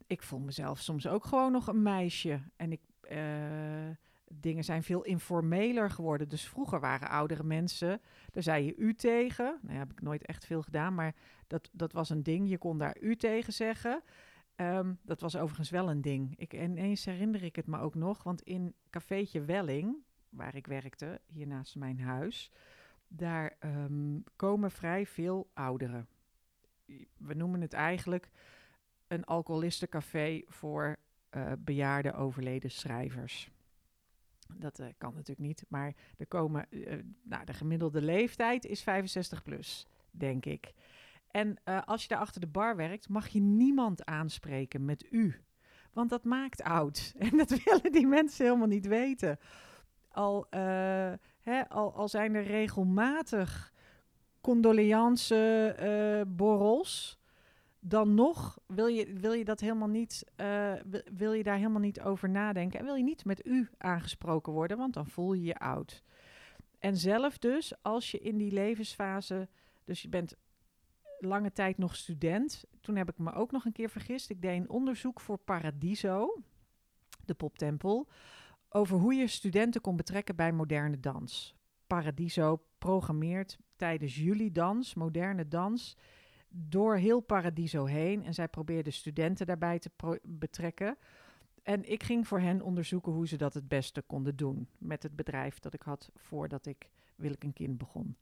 ik 0.08 0.24
voel 0.24 0.40
mezelf 0.40 0.80
soms 0.80 1.08
ook 1.08 1.26
gewoon 1.26 1.52
nog 1.52 1.68
een 1.68 1.82
meisje. 1.82 2.42
En 2.56 2.72
ik, 2.72 2.82
uh, 3.12 3.90
dingen 4.34 4.64
zijn 4.64 4.84
veel 4.84 5.04
informeler 5.04 5.90
geworden. 5.90 6.30
Dus 6.30 6.48
vroeger 6.48 6.80
waren 6.80 7.10
oudere 7.10 7.44
mensen, 7.44 8.02
daar 8.32 8.44
zei 8.44 8.66
je 8.66 8.76
u 8.76 8.94
tegen. 8.94 9.60
Nou 9.62 9.74
ja, 9.74 9.80
heb 9.80 9.92
ik 9.92 10.02
nooit 10.02 10.26
echt 10.26 10.46
veel 10.46 10.62
gedaan, 10.62 10.96
maar 10.96 11.16
dat, 11.48 11.70
dat 11.74 11.92
was 11.92 12.10
een 12.10 12.24
ding. 12.24 12.50
Je 12.50 12.58
kon 12.58 12.78
daar 12.78 12.98
u 13.00 13.16
tegen 13.16 13.54
zeggen. 13.54 14.04
Um, 14.56 15.00
dat 15.04 15.22
was 15.22 15.36
overigens 15.36 15.70
wel 15.70 15.90
een 15.90 16.02
ding. 16.02 16.34
Ik, 16.38 16.54
ineens 16.54 17.06
herinner 17.06 17.44
ik 17.44 17.56
het 17.56 17.68
me 17.68 17.80
ook 17.80 17.96
nog, 17.96 18.24
want 18.24 18.42
in 18.42 18.76
cafeetje 18.90 19.42
Welling, 19.42 19.96
waar 20.30 20.56
ik 20.56 20.68
werkte, 20.68 21.22
hier 21.26 21.48
naast 21.48 21.76
mijn 21.76 22.00
huis, 22.00 22.52
daar 23.08 23.58
um, 23.60 24.24
komen 24.36 24.72
vrij 24.72 25.06
veel 25.06 25.50
ouderen. 25.54 26.08
We 27.18 27.34
noemen 27.34 27.62
het 27.62 27.74
eigenlijk 27.74 28.30
een 29.08 29.24
alcoholistencafé 29.24 30.42
voor 30.48 30.98
uh, 31.32 31.52
bejaarde 31.60 32.14
overleden 32.14 32.72
schrijvers. 32.72 33.52
Dat 34.54 34.80
uh, 34.80 34.88
kan 34.98 35.14
natuurlijk 35.14 35.48
niet, 35.48 35.66
maar 35.68 35.94
er 36.18 36.28
komen, 36.28 36.66
uh, 36.70 36.94
nou, 37.24 37.46
de 37.46 37.54
gemiddelde 37.54 38.02
leeftijd 38.02 38.66
is 38.66 38.82
65 38.82 39.44
plus, 39.44 39.88
denk 40.12 40.46
ik. 40.46 40.74
En 41.32 41.64
als 41.86 42.02
je 42.02 42.08
daar 42.08 42.20
achter 42.20 42.42
de 42.42 42.48
bar 42.48 42.76
werkt, 42.76 43.10
mag 43.10 43.28
je 43.28 43.40
niemand 43.40 44.06
aanspreken 44.06 44.86
met 44.86 45.06
u. 45.12 45.42
Want 45.94 46.10
dat 46.10 46.24
maakt 46.24 46.64
oud. 46.64 47.14
En 47.18 47.38
dat 47.38 47.64
willen 47.64 47.92
die 47.92 48.08
mensen 48.08 48.46
helemaal 48.46 48.68
niet 48.68 48.88
weten. 48.88 49.40
Al 50.10 50.48
Hè, 51.42 51.70
al, 51.70 51.94
al 51.94 52.08
zijn 52.08 52.36
er 52.36 52.44
regelmatig 52.44 53.74
condoleance 54.42 56.26
borrels, 56.28 57.17
dan 57.88 58.14
nog 58.14 58.60
wil 58.66 58.88
je, 58.88 59.14
wil 59.14 59.34
je 59.34 59.46
dat 59.46 59.60
helemaal 59.60 59.88
niet, 59.88 60.24
uh, 60.42 60.74
wil 61.14 61.34
je 61.34 61.44
daar 61.44 61.56
helemaal 61.56 61.82
niet 61.82 62.02
over 62.02 62.30
nadenken. 62.30 62.80
En 62.80 62.86
wil 62.86 62.96
je 62.96 63.04
niet 63.04 63.26
met 63.26 63.46
u 63.46 63.70
aangesproken 63.78 64.54
worden, 64.54 64.78
want 64.78 64.94
dan 64.94 65.08
voel 65.08 65.34
je 65.34 65.44
je 65.44 65.58
oud. 65.58 66.04
En 66.80 66.98
zelf 66.98 67.38
dus, 67.38 67.84
als 67.84 68.12
je 68.12 68.20
in 68.20 68.38
die 68.38 68.52
levensfase, 68.52 69.48
dus 69.84 70.02
je 70.02 70.10
bent 70.10 70.36
lange 71.20 71.52
tijd 71.52 71.78
nog 71.78 71.96
student. 71.96 72.64
Toen 72.82 72.96
heb 72.96 73.10
ik 73.10 73.18
me 73.18 73.34
ook 73.34 73.52
nog 73.52 73.66
een 73.66 73.72
keer 73.72 73.90
vergist. 73.90 74.30
Ik 74.30 74.42
deed 74.42 74.60
een 74.60 74.70
onderzoek 74.70 75.20
voor 75.20 75.38
Paradiso, 75.38 76.42
de 77.26 77.34
poptempel 77.34 78.08
over 78.70 78.98
hoe 78.98 79.14
je 79.14 79.28
studenten 79.28 79.82
kon 79.82 79.96
betrekken 79.96 80.36
bij 80.36 80.52
moderne 80.52 81.00
dans. 81.00 81.56
Paradiso 81.88 82.62
programmeert 82.78 83.58
tijdens 83.76 84.16
jullie 84.16 84.52
dans, 84.52 84.94
moderne 84.94 85.48
dans, 85.48 85.98
door 86.58 86.96
heel 86.96 87.20
Paradiso 87.20 87.86
heen. 87.86 88.24
En 88.24 88.34
zij 88.34 88.48
probeerde 88.48 88.92
studenten 88.92 89.46
daarbij 89.46 89.80
te 89.80 90.20
betrekken. 90.24 90.98
En 91.64 91.92
ik 91.92 92.04
ging 92.04 92.28
voor 92.28 92.40
hen 92.40 92.62
onderzoeken 92.62 93.12
hoe 93.12 93.28
ze 93.28 93.38
dat 93.38 93.54
het 93.54 93.68
beste 93.68 94.02
konden 94.02 94.36
doen 94.36 94.68
met 94.78 95.04
het 95.04 95.16
bedrijf 95.16 95.60
dat 95.60 95.74
ik 95.74 95.82
had 95.82 96.12
voordat 96.16 96.66
ik 96.66 96.90
wil 97.16 97.32
ik 97.32 97.44
een 97.44 97.54
kind 97.54 97.78
begon. 97.78 98.18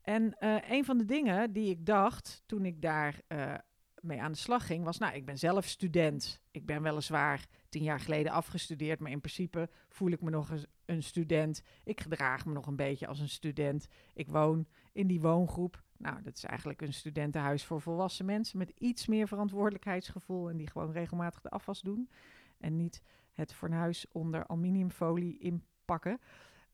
En 0.00 0.36
uh, 0.40 0.56
een 0.68 0.84
van 0.84 0.98
de 0.98 1.04
dingen 1.04 1.52
die 1.52 1.70
ik 1.70 1.86
dacht 1.86 2.42
toen 2.46 2.64
ik 2.64 2.82
daar 2.82 3.20
uh, 3.28 3.54
mee 4.00 4.22
aan 4.22 4.32
de 4.32 4.38
slag 4.38 4.66
ging, 4.66 4.84
was: 4.84 4.98
Nou, 4.98 5.14
ik 5.14 5.24
ben 5.24 5.38
zelf 5.38 5.64
student. 5.64 6.40
Ik 6.50 6.66
ben 6.66 6.82
weliswaar 6.82 7.46
tien 7.68 7.82
jaar 7.82 8.00
geleden 8.00 8.32
afgestudeerd, 8.32 9.00
maar 9.00 9.10
in 9.10 9.20
principe 9.20 9.70
voel 9.88 10.10
ik 10.10 10.20
me 10.20 10.30
nog 10.30 10.50
eens 10.50 10.66
een 10.84 11.02
student. 11.02 11.62
Ik 11.84 12.00
gedraag 12.00 12.46
me 12.46 12.52
nog 12.52 12.66
een 12.66 12.76
beetje 12.76 13.06
als 13.06 13.20
een 13.20 13.28
student. 13.28 13.86
Ik 14.14 14.28
woon 14.28 14.66
in 14.92 15.06
die 15.06 15.20
woongroep. 15.20 15.83
Nou, 15.96 16.22
dat 16.22 16.36
is 16.36 16.44
eigenlijk 16.44 16.82
een 16.82 16.92
studentenhuis 16.92 17.64
voor 17.64 17.80
volwassen 17.80 18.24
mensen 18.24 18.58
met 18.58 18.72
iets 18.78 19.06
meer 19.06 19.28
verantwoordelijkheidsgevoel 19.28 20.50
en 20.50 20.56
die 20.56 20.70
gewoon 20.70 20.92
regelmatig 20.92 21.40
de 21.40 21.50
afwas 21.50 21.80
doen. 21.80 22.10
En 22.58 22.76
niet 22.76 23.02
het 23.32 23.54
fornuis 23.54 24.06
onder 24.12 24.46
aluminiumfolie 24.46 25.38
inpakken. 25.38 26.20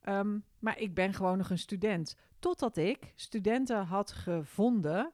Um, 0.09 0.45
maar 0.59 0.79
ik 0.79 0.95
ben 0.95 1.15
gewoon 1.15 1.39
nog 1.39 1.51
een 1.51 1.59
student. 1.59 2.17
Totdat 2.39 2.77
ik 2.77 3.13
studenten 3.15 3.85
had 3.85 4.13
gevonden, 4.13 5.13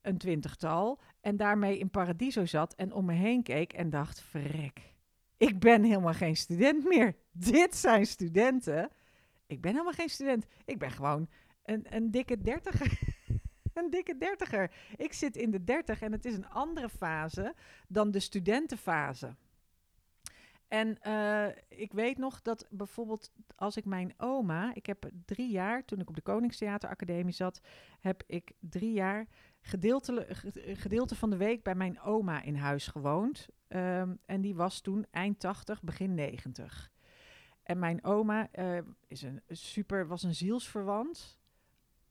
een 0.00 0.18
twintigtal, 0.18 1.00
en 1.20 1.36
daarmee 1.36 1.78
in 1.78 1.90
Paradiso 1.90 2.44
zat 2.44 2.74
en 2.74 2.92
om 2.92 3.04
me 3.04 3.12
heen 3.12 3.42
keek 3.42 3.72
en 3.72 3.90
dacht: 3.90 4.20
verrek, 4.20 4.94
ik 5.36 5.58
ben 5.58 5.82
helemaal 5.82 6.12
geen 6.12 6.36
student 6.36 6.84
meer. 6.84 7.16
Dit 7.32 7.76
zijn 7.76 8.06
studenten. 8.06 8.90
Ik 9.46 9.60
ben 9.60 9.72
helemaal 9.72 9.92
geen 9.92 10.08
student. 10.08 10.46
Ik 10.64 10.78
ben 10.78 10.90
gewoon 10.90 11.28
een, 11.64 11.86
een 11.88 12.10
dikke 12.10 12.40
dertiger. 12.40 12.98
Een 13.74 13.90
dikke 13.90 14.16
dertiger. 14.16 14.70
Ik 14.96 15.12
zit 15.12 15.36
in 15.36 15.50
de 15.50 15.64
dertig 15.64 16.02
en 16.02 16.12
het 16.12 16.24
is 16.24 16.34
een 16.34 16.48
andere 16.48 16.88
fase 16.88 17.54
dan 17.88 18.10
de 18.10 18.20
studentenfase. 18.20 19.34
En 20.68 20.98
uh, 21.06 21.46
ik 21.68 21.92
weet 21.92 22.18
nog 22.18 22.42
dat 22.42 22.66
bijvoorbeeld 22.70 23.32
als 23.56 23.76
ik 23.76 23.84
mijn 23.84 24.14
oma, 24.16 24.74
ik 24.74 24.86
heb 24.86 25.10
drie 25.24 25.50
jaar, 25.50 25.84
toen 25.84 26.00
ik 26.00 26.08
op 26.08 26.14
de 26.14 26.20
Koningstheateracademie 26.20 27.32
zat, 27.32 27.60
heb 28.00 28.22
ik 28.26 28.52
drie 28.60 28.92
jaar 28.92 29.26
gedeelte, 29.60 30.26
gedeelte 30.54 31.14
van 31.14 31.30
de 31.30 31.36
week 31.36 31.62
bij 31.62 31.74
mijn 31.74 32.00
oma 32.00 32.42
in 32.42 32.56
huis 32.56 32.86
gewoond. 32.86 33.48
Um, 33.68 34.18
en 34.26 34.40
die 34.40 34.54
was 34.54 34.80
toen 34.80 35.06
eind 35.10 35.40
80, 35.40 35.82
begin 35.82 36.14
90. 36.14 36.90
En 37.62 37.78
mijn 37.78 38.04
oma 38.04 38.48
uh, 38.58 38.78
is 39.06 39.22
een 39.22 39.42
super, 39.48 40.06
was 40.06 40.22
een 40.22 40.34
zielsverwant. 40.34 41.38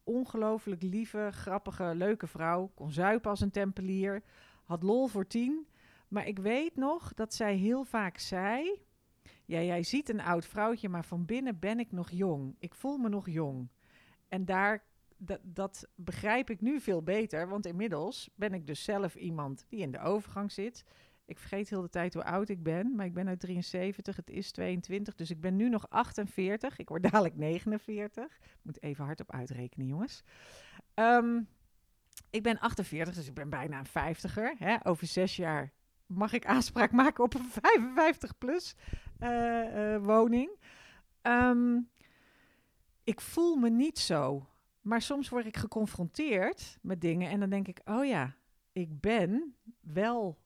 Ongelooflijk 0.03 0.81
lieve, 0.81 1.29
grappige, 1.31 1.95
leuke 1.95 2.27
vrouw. 2.27 2.71
Kon 2.73 2.91
zuipen 2.91 3.29
als 3.29 3.41
een 3.41 3.51
tempelier. 3.51 4.23
Had 4.63 4.83
lol 4.83 5.07
voor 5.07 5.27
tien. 5.27 5.67
Maar 6.07 6.27
ik 6.27 6.39
weet 6.39 6.75
nog 6.75 7.13
dat 7.13 7.33
zij 7.33 7.55
heel 7.55 7.83
vaak 7.83 8.17
zei: 8.17 8.81
Ja, 9.45 9.61
jij 9.61 9.83
ziet 9.83 10.09
een 10.09 10.21
oud 10.21 10.45
vrouwtje, 10.45 10.89
maar 10.89 11.05
van 11.05 11.25
binnen 11.25 11.59
ben 11.59 11.79
ik 11.79 11.91
nog 11.91 12.09
jong. 12.09 12.55
Ik 12.59 12.73
voel 12.73 12.97
me 12.97 13.09
nog 13.09 13.29
jong. 13.29 13.69
En 14.27 14.45
daar, 14.45 14.83
dat, 15.17 15.39
dat 15.43 15.87
begrijp 15.95 16.49
ik 16.49 16.61
nu 16.61 16.79
veel 16.79 17.03
beter, 17.03 17.47
want 17.47 17.65
inmiddels 17.65 18.29
ben 18.35 18.53
ik 18.53 18.67
dus 18.67 18.83
zelf 18.83 19.15
iemand 19.15 19.65
die 19.69 19.79
in 19.79 19.91
de 19.91 19.99
overgang 19.99 20.51
zit. 20.51 20.85
Ik 21.25 21.39
vergeet 21.39 21.69
heel 21.69 21.81
de 21.81 21.89
tijd 21.89 22.13
hoe 22.13 22.23
oud 22.23 22.49
ik 22.49 22.63
ben, 22.63 22.95
maar 22.95 23.05
ik 23.05 23.13
ben 23.13 23.27
uit 23.27 23.39
73, 23.39 24.15
het 24.15 24.29
is 24.29 24.51
22, 24.51 25.15
dus 25.15 25.29
ik 25.29 25.41
ben 25.41 25.55
nu 25.55 25.69
nog 25.69 25.89
48. 25.89 26.77
Ik 26.77 26.89
word 26.89 27.03
dadelijk 27.11 27.35
49. 27.35 28.23
Ik 28.25 28.59
moet 28.61 28.83
even 28.83 29.05
hardop 29.05 29.31
uitrekenen, 29.31 29.87
jongens. 29.87 30.23
Um, 30.95 31.47
ik 32.29 32.43
ben 32.43 32.59
48, 32.59 33.15
dus 33.15 33.27
ik 33.27 33.33
ben 33.33 33.49
bijna 33.49 33.79
een 33.79 34.15
50er. 34.15 34.57
Hè? 34.57 34.75
Over 34.83 35.07
zes 35.07 35.35
jaar 35.35 35.71
mag 36.05 36.33
ik 36.33 36.45
aanspraak 36.45 36.91
maken 36.91 37.23
op 37.23 37.33
een 37.33 37.49
55-plus 37.51 38.75
uh, 39.19 39.59
eh, 39.59 39.93
uh, 39.93 40.05
woning. 40.05 40.59
Um, 41.21 41.89
ik 43.03 43.21
voel 43.21 43.55
me 43.55 43.69
niet 43.69 43.99
zo. 43.99 44.47
Maar 44.81 45.01
soms 45.01 45.29
word 45.29 45.45
ik 45.45 45.57
geconfronteerd 45.57 46.77
met 46.81 47.01
dingen 47.01 47.29
en 47.29 47.39
dan 47.39 47.49
denk 47.49 47.67
ik: 47.67 47.81
oh 47.85 48.05
ja, 48.05 48.35
ik 48.71 48.99
ben 48.99 49.55
wel 49.79 50.42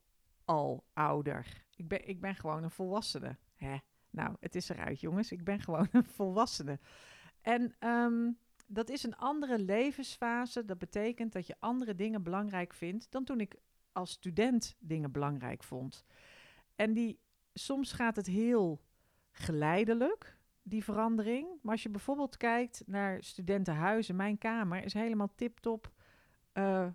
al 0.48 0.84
ouder. 0.94 1.66
Ik 1.76 1.88
ben, 1.88 2.08
ik 2.08 2.22
ben 2.22 2.36
gewoon 2.36 2.64
een 2.64 2.72
volwassene. 2.72 3.38
Hè? 3.56 3.78
Nou, 4.10 4.36
het 4.40 4.56
is 4.56 4.70
eruit, 4.70 5.00
jongens. 5.00 5.32
Ik 5.32 5.44
ben 5.44 5.60
gewoon 5.68 5.88
een 5.92 6.06
volwassene. 6.06 6.80
En 7.42 7.76
um, 7.80 8.38
dat 8.68 8.90
is 8.90 9.04
een 9.04 9.16
andere 9.16 9.60
levensfase. 9.60 10.66
Dat 10.66 10.78
betekent 10.78 11.34
dat 11.34 11.48
je 11.48 11.56
andere 11.60 11.96
dingen 11.96 12.24
belangrijk 12.24 12.74
vindt 12.74 13.12
dan 13.12 13.24
toen 13.24 13.40
ik 13.40 13.56
als 13.92 14.12
student 14.12 14.76
dingen 14.80 15.12
belangrijk 15.12 15.64
vond. 15.64 16.06
En 16.76 16.94
die, 16.94 17.20
soms 17.54 17.92
gaat 17.92 18.16
het 18.16 18.28
heel 18.28 18.82
geleidelijk, 19.32 20.38
die 20.62 20.84
verandering. 20.84 21.48
Maar 21.62 21.72
als 21.72 21.84
je 21.84 21.90
bijvoorbeeld 21.90 22.38
kijkt 22.38 22.84
naar 22.86 23.24
studentenhuizen, 23.24 24.16
mijn 24.16 24.38
kamer 24.38 24.84
is 24.84 24.94
helemaal 24.94 25.36
tip-top 25.36 25.92
uh, 26.54 26.88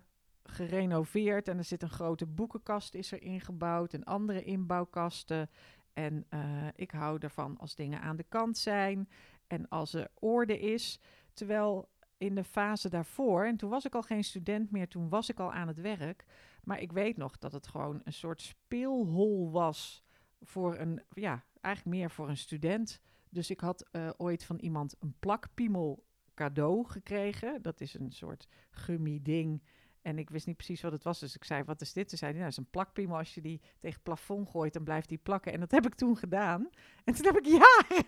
gerenoveerd. 0.43 1.47
En 1.47 1.57
er 1.57 1.63
zit 1.63 1.81
een 1.81 1.89
grote 1.89 2.25
boekenkast 2.25 2.93
is 2.93 3.11
er 3.11 3.21
ingebouwd 3.21 3.93
en 3.93 4.03
andere 4.03 4.43
inbouwkasten. 4.43 5.49
En 5.93 6.25
uh, 6.29 6.67
ik 6.75 6.91
hou 6.91 7.17
ervan 7.19 7.57
als 7.57 7.75
dingen 7.75 8.01
aan 8.01 8.15
de 8.15 8.25
kant 8.29 8.57
zijn 8.57 9.09
en 9.47 9.67
als 9.67 9.93
er 9.93 10.07
orde 10.13 10.59
is. 10.59 10.99
Terwijl 11.33 11.89
in 12.17 12.35
de 12.35 12.43
fase 12.43 12.89
daarvoor, 12.89 13.45
en 13.45 13.57
toen 13.57 13.69
was 13.69 13.85
ik 13.85 13.95
al 13.95 14.01
geen 14.01 14.23
student 14.23 14.71
meer, 14.71 14.87
toen 14.87 15.09
was 15.09 15.29
ik 15.29 15.39
al 15.39 15.53
aan 15.53 15.67
het 15.67 15.81
werk. 15.81 16.25
Maar 16.63 16.81
ik 16.81 16.91
weet 16.91 17.17
nog 17.17 17.37
dat 17.37 17.51
het 17.51 17.67
gewoon 17.67 18.01
een 18.03 18.13
soort 18.13 18.41
speelhol 18.41 19.51
was 19.51 20.03
voor 20.41 20.77
een, 20.77 21.01
ja, 21.09 21.43
eigenlijk 21.61 21.97
meer 21.97 22.11
voor 22.11 22.29
een 22.29 22.37
student. 22.37 23.01
Dus 23.29 23.49
ik 23.49 23.59
had 23.59 23.89
uh, 23.91 24.09
ooit 24.17 24.45
van 24.45 24.59
iemand 24.59 24.95
een 24.99 25.15
plakpiemel 25.19 26.05
cadeau 26.33 26.85
gekregen. 26.87 27.61
Dat 27.61 27.81
is 27.81 27.93
een 27.93 28.11
soort 28.11 28.47
gummi 28.69 29.21
ding 29.21 29.63
en 30.03 30.19
ik 30.19 30.29
wist 30.29 30.45
niet 30.45 30.55
precies 30.55 30.81
wat 30.81 30.91
het 30.91 31.03
was. 31.03 31.19
Dus 31.19 31.35
ik 31.35 31.43
zei, 31.43 31.63
wat 31.63 31.81
is 31.81 31.93
dit? 31.93 32.09
Ze 32.09 32.17
zei, 32.17 32.31
nou, 32.31 32.43
dat 32.43 32.51
is 32.51 32.57
een 32.57 32.69
plakpiemel. 32.69 33.17
Als 33.17 33.33
je 33.33 33.41
die 33.41 33.59
tegen 33.59 33.95
het 33.95 34.03
plafond 34.03 34.49
gooit, 34.49 34.73
dan 34.73 34.83
blijft 34.83 35.09
die 35.09 35.17
plakken. 35.17 35.53
En 35.53 35.59
dat 35.59 35.71
heb 35.71 35.85
ik 35.85 35.95
toen 35.95 36.17
gedaan. 36.17 36.69
En 37.03 37.13
toen 37.13 37.25
heb 37.25 37.37
ik 37.37 37.45
jaren... 37.45 38.05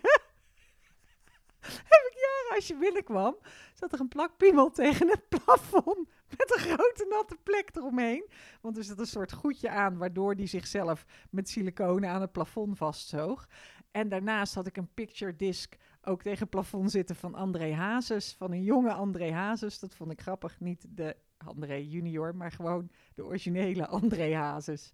heb 1.92 2.10
ik 2.10 2.14
jaren, 2.14 2.54
als 2.54 2.66
je 2.66 2.76
binnenkwam, 2.76 3.36
zat 3.74 3.92
er 3.92 4.00
een 4.00 4.08
plakpiemel 4.08 4.70
tegen 4.70 5.08
het 5.08 5.28
plafond. 5.28 6.08
Met 6.28 6.54
een 6.54 6.60
grote 6.60 7.06
natte 7.08 7.36
plek 7.42 7.70
eromheen. 7.72 8.30
Want 8.60 8.76
er 8.76 8.84
zat 8.84 8.98
een 8.98 9.06
soort 9.06 9.32
goedje 9.32 9.70
aan, 9.70 9.96
waardoor 9.96 10.36
die 10.36 10.46
zichzelf 10.46 11.04
met 11.30 11.48
siliconen 11.48 12.10
aan 12.10 12.20
het 12.20 12.32
plafond 12.32 12.76
vastzoog. 12.76 13.48
En 13.90 14.08
daarnaast 14.08 14.54
had 14.54 14.66
ik 14.66 14.76
een 14.76 14.94
picture 14.94 15.36
disc 15.36 15.74
ook 16.02 16.22
tegen 16.22 16.38
het 16.38 16.50
plafond 16.50 16.90
zitten 16.90 17.16
van 17.16 17.34
André 17.34 17.74
Hazes. 17.74 18.34
Van 18.38 18.52
een 18.52 18.62
jonge 18.62 18.92
André 18.92 19.32
Hazes. 19.32 19.78
Dat 19.78 19.94
vond 19.94 20.12
ik 20.12 20.20
grappig. 20.20 20.60
Niet 20.60 20.86
de 20.88 21.16
André 21.36 21.76
junior, 21.76 22.36
maar 22.36 22.52
gewoon 22.52 22.90
de 23.14 23.24
originele 23.24 23.86
André 24.00 24.34
Hazes. 24.34 24.92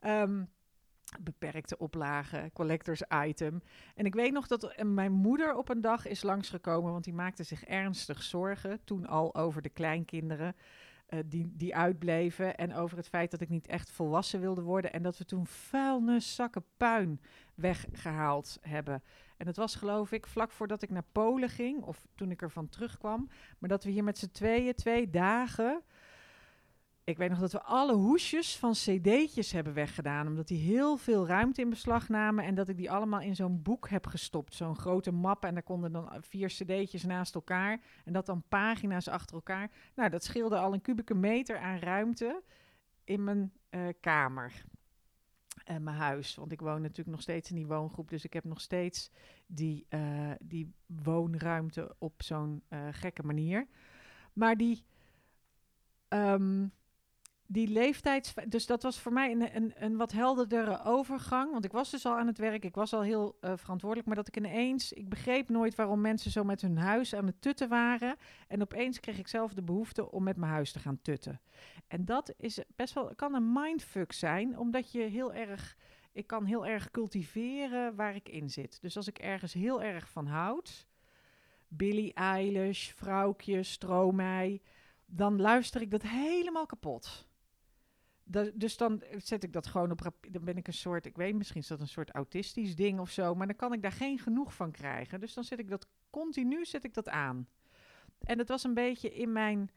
Um, 0.00 0.48
beperkte 1.20 1.78
oplage, 1.78 2.50
collectors 2.52 3.02
item. 3.24 3.62
En 3.94 4.06
ik 4.06 4.14
weet 4.14 4.32
nog 4.32 4.46
dat 4.46 4.82
mijn 4.82 5.12
moeder 5.12 5.56
op 5.56 5.68
een 5.68 5.80
dag 5.80 6.06
is 6.06 6.22
langsgekomen, 6.22 6.92
want 6.92 7.04
die 7.04 7.14
maakte 7.14 7.42
zich 7.42 7.64
ernstig 7.64 8.22
zorgen 8.22 8.84
toen 8.84 9.06
al 9.06 9.34
over 9.34 9.62
de 9.62 9.68
kleinkinderen. 9.68 10.56
Uh, 11.08 11.20
die, 11.26 11.52
die 11.56 11.76
uitbleven 11.76 12.56
en 12.56 12.74
over 12.74 12.96
het 12.96 13.08
feit 13.08 13.30
dat 13.30 13.40
ik 13.40 13.48
niet 13.48 13.66
echt 13.66 13.90
volwassen 13.90 14.40
wilde 14.40 14.62
worden 14.62 14.92
en 14.92 15.02
dat 15.02 15.18
we 15.18 15.24
toen 15.24 15.46
vuilniszakken 15.46 16.64
puin 16.76 17.20
weggehaald 17.54 18.58
hebben. 18.60 19.02
En 19.36 19.46
het 19.46 19.56
was 19.56 19.74
geloof 19.74 20.12
ik 20.12 20.26
vlak 20.26 20.50
voordat 20.50 20.82
ik 20.82 20.90
naar 20.90 21.04
Polen 21.12 21.48
ging, 21.48 21.82
of 21.82 22.06
toen 22.14 22.30
ik 22.30 22.42
ervan 22.42 22.68
terugkwam. 22.68 23.28
Maar 23.58 23.68
dat 23.68 23.84
we 23.84 23.90
hier 23.90 24.04
met 24.04 24.18
z'n 24.18 24.30
tweeën 24.30 24.74
twee 24.74 25.10
dagen... 25.10 25.82
Ik 27.04 27.16
weet 27.16 27.30
nog 27.30 27.38
dat 27.38 27.52
we 27.52 27.62
alle 27.62 27.94
hoesjes 27.94 28.56
van 28.56 28.72
cd'tjes 28.72 29.52
hebben 29.52 29.74
weggedaan. 29.74 30.26
Omdat 30.26 30.48
die 30.48 30.58
heel 30.58 30.96
veel 30.96 31.26
ruimte 31.26 31.60
in 31.60 31.70
beslag 31.70 32.08
namen. 32.08 32.44
En 32.44 32.54
dat 32.54 32.68
ik 32.68 32.76
die 32.76 32.90
allemaal 32.90 33.20
in 33.20 33.36
zo'n 33.36 33.62
boek 33.62 33.88
heb 33.88 34.06
gestopt. 34.06 34.54
Zo'n 34.54 34.76
grote 34.76 35.10
map. 35.10 35.44
En 35.44 35.54
daar 35.54 35.62
konden 35.62 35.92
dan 35.92 36.12
vier 36.20 36.48
cd'tjes 36.48 37.04
naast 37.04 37.34
elkaar. 37.34 37.80
En 38.04 38.12
dat 38.12 38.26
dan 38.26 38.42
pagina's 38.48 39.08
achter 39.08 39.34
elkaar. 39.34 39.70
Nou, 39.94 40.10
dat 40.10 40.24
scheelde 40.24 40.56
al 40.56 40.72
een 40.72 40.80
kubieke 40.80 41.14
meter 41.14 41.58
aan 41.58 41.78
ruimte 41.78 42.42
in 43.04 43.24
mijn 43.24 43.52
uh, 43.70 43.88
kamer 44.00 44.64
en 45.64 45.82
mijn 45.82 45.96
huis. 45.96 46.34
Want 46.34 46.52
ik 46.52 46.60
woon 46.60 46.80
natuurlijk 46.80 47.10
nog 47.10 47.22
steeds 47.22 47.50
in 47.50 47.56
die 47.56 47.66
woongroep. 47.66 48.08
Dus 48.08 48.24
ik 48.24 48.32
heb 48.32 48.44
nog 48.44 48.60
steeds 48.60 49.10
die, 49.46 49.86
uh, 49.88 50.30
die 50.40 50.72
woonruimte 50.86 51.94
op 51.98 52.22
zo'n 52.22 52.62
gekke 52.90 53.22
manier. 53.22 53.66
Maar 54.32 54.56
die, 54.56 54.84
um, 56.08 56.72
die 57.46 57.68
leeftijds... 57.68 58.34
Dus 58.48 58.66
dat 58.66 58.82
was 58.82 59.00
voor 59.00 59.12
mij 59.12 59.30
een, 59.30 59.56
een, 59.56 59.72
een 59.76 59.96
wat 59.96 60.12
helderdere 60.12 60.84
overgang. 60.84 61.52
Want 61.52 61.64
ik 61.64 61.72
was 61.72 61.90
dus 61.90 62.06
al 62.06 62.16
aan 62.16 62.26
het 62.26 62.38
werk. 62.38 62.64
Ik 62.64 62.74
was 62.74 62.92
al 62.92 63.02
heel 63.02 63.38
uh, 63.40 63.52
verantwoordelijk. 63.56 64.06
Maar 64.06 64.16
dat 64.16 64.28
ik 64.28 64.36
ineens... 64.36 64.92
Ik 64.92 65.08
begreep 65.08 65.48
nooit 65.48 65.74
waarom 65.74 66.00
mensen 66.00 66.30
zo 66.30 66.44
met 66.44 66.60
hun 66.60 66.78
huis 66.78 67.14
aan 67.14 67.26
het 67.26 67.40
tutten 67.40 67.68
waren. 67.68 68.16
En 68.48 68.62
opeens 68.62 69.00
kreeg 69.00 69.18
ik 69.18 69.28
zelf 69.28 69.54
de 69.54 69.62
behoefte 69.62 70.10
om 70.10 70.22
met 70.22 70.36
mijn 70.36 70.52
huis 70.52 70.72
te 70.72 70.78
gaan 70.78 71.02
tutten. 71.02 71.40
En 71.88 72.04
dat 72.04 72.34
is 72.36 72.60
best 72.76 72.94
wel... 72.94 73.14
kan 73.14 73.34
een 73.34 73.52
mindfuck 73.52 74.12
zijn. 74.12 74.58
Omdat 74.58 74.92
je 74.92 75.02
heel 75.02 75.32
erg... 75.32 75.76
Ik 76.12 76.26
kan 76.26 76.44
heel 76.44 76.66
erg 76.66 76.90
cultiveren 76.90 77.94
waar 77.94 78.14
ik 78.14 78.28
in 78.28 78.50
zit. 78.50 78.78
Dus 78.80 78.96
als 78.96 79.08
ik 79.08 79.18
ergens 79.18 79.52
heel 79.52 79.82
erg 79.82 80.08
van 80.08 80.26
houd 80.26 80.86
Billie 81.68 82.12
Eilish, 82.14 82.90
Vrouwtje, 82.90 83.62
Stromae, 83.62 84.60
dan 85.06 85.40
luister 85.40 85.80
ik 85.80 85.90
dat 85.90 86.02
helemaal 86.02 86.66
kapot. 86.66 87.28
Dus 88.54 88.76
dan 88.76 89.02
zet 89.16 89.42
ik 89.42 89.52
dat 89.52 89.66
gewoon 89.66 89.90
op. 89.90 90.10
Dan 90.30 90.44
ben 90.44 90.56
ik 90.56 90.66
een 90.66 90.72
soort, 90.72 91.06
ik 91.06 91.16
weet 91.16 91.34
misschien 91.34 91.60
is 91.60 91.66
dat 91.66 91.80
een 91.80 91.88
soort 91.88 92.10
autistisch 92.10 92.76
ding 92.76 93.00
of 93.00 93.10
zo, 93.10 93.34
maar 93.34 93.46
dan 93.46 93.56
kan 93.56 93.72
ik 93.72 93.82
daar 93.82 93.92
geen 93.92 94.18
genoeg 94.18 94.54
van 94.54 94.70
krijgen. 94.70 95.20
Dus 95.20 95.34
dan 95.34 95.44
zet 95.44 95.58
ik 95.58 95.68
dat 95.68 95.86
continu 96.10 96.64
zet 96.64 96.84
ik 96.84 96.94
dat 96.94 97.08
aan. 97.08 97.48
En 98.20 98.38
het 98.38 98.48
was 98.48 98.64
een 98.64 98.74
beetje 98.74 99.14
in 99.14 99.32
mijn, 99.32 99.70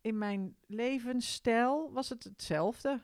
in 0.00 0.18
mijn 0.18 0.56
levensstijl 0.66 1.92
was 1.92 2.08
het 2.08 2.24
hetzelfde. 2.24 3.00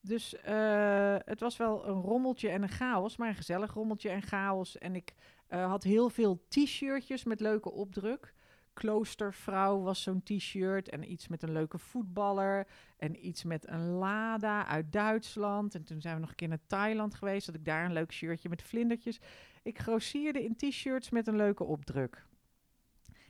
Dus 0.00 0.34
eh, 0.34 1.16
het 1.18 1.40
was 1.40 1.56
wel 1.56 1.86
een 1.86 2.00
rommeltje 2.00 2.48
en 2.48 2.62
een 2.62 2.68
chaos, 2.68 3.16
maar 3.16 3.28
een 3.28 3.34
gezellig 3.34 3.74
rommeltje 3.74 4.08
en 4.08 4.22
chaos. 4.22 4.78
En 4.78 4.94
ik 4.94 5.14
eh, 5.46 5.66
had 5.66 5.82
heel 5.82 6.10
veel 6.10 6.44
t-shirtjes 6.48 7.24
met 7.24 7.40
leuke 7.40 7.72
opdruk. 7.72 8.34
Kloostervrouw 8.76 9.80
was 9.80 10.02
zo'n 10.02 10.22
t-shirt 10.22 10.88
en 10.88 11.12
iets 11.12 11.28
met 11.28 11.42
een 11.42 11.52
leuke 11.52 11.78
voetballer 11.78 12.66
en 12.96 13.26
iets 13.26 13.44
met 13.44 13.68
een 13.68 13.90
Lada 13.90 14.66
uit 14.66 14.92
Duitsland. 14.92 15.74
En 15.74 15.84
toen 15.84 16.00
zijn 16.00 16.14
we 16.14 16.20
nog 16.20 16.30
een 16.30 16.36
keer 16.36 16.48
naar 16.48 16.66
Thailand 16.66 17.14
geweest, 17.14 17.46
had 17.46 17.54
ik 17.54 17.64
daar 17.64 17.84
een 17.84 17.92
leuk 17.92 18.12
shirtje 18.12 18.48
met 18.48 18.62
vlindertjes. 18.62 19.20
Ik 19.62 19.78
grossierde 19.78 20.44
in 20.44 20.56
t-shirts 20.56 21.10
met 21.10 21.26
een 21.26 21.36
leuke 21.36 21.64
opdruk. 21.64 22.26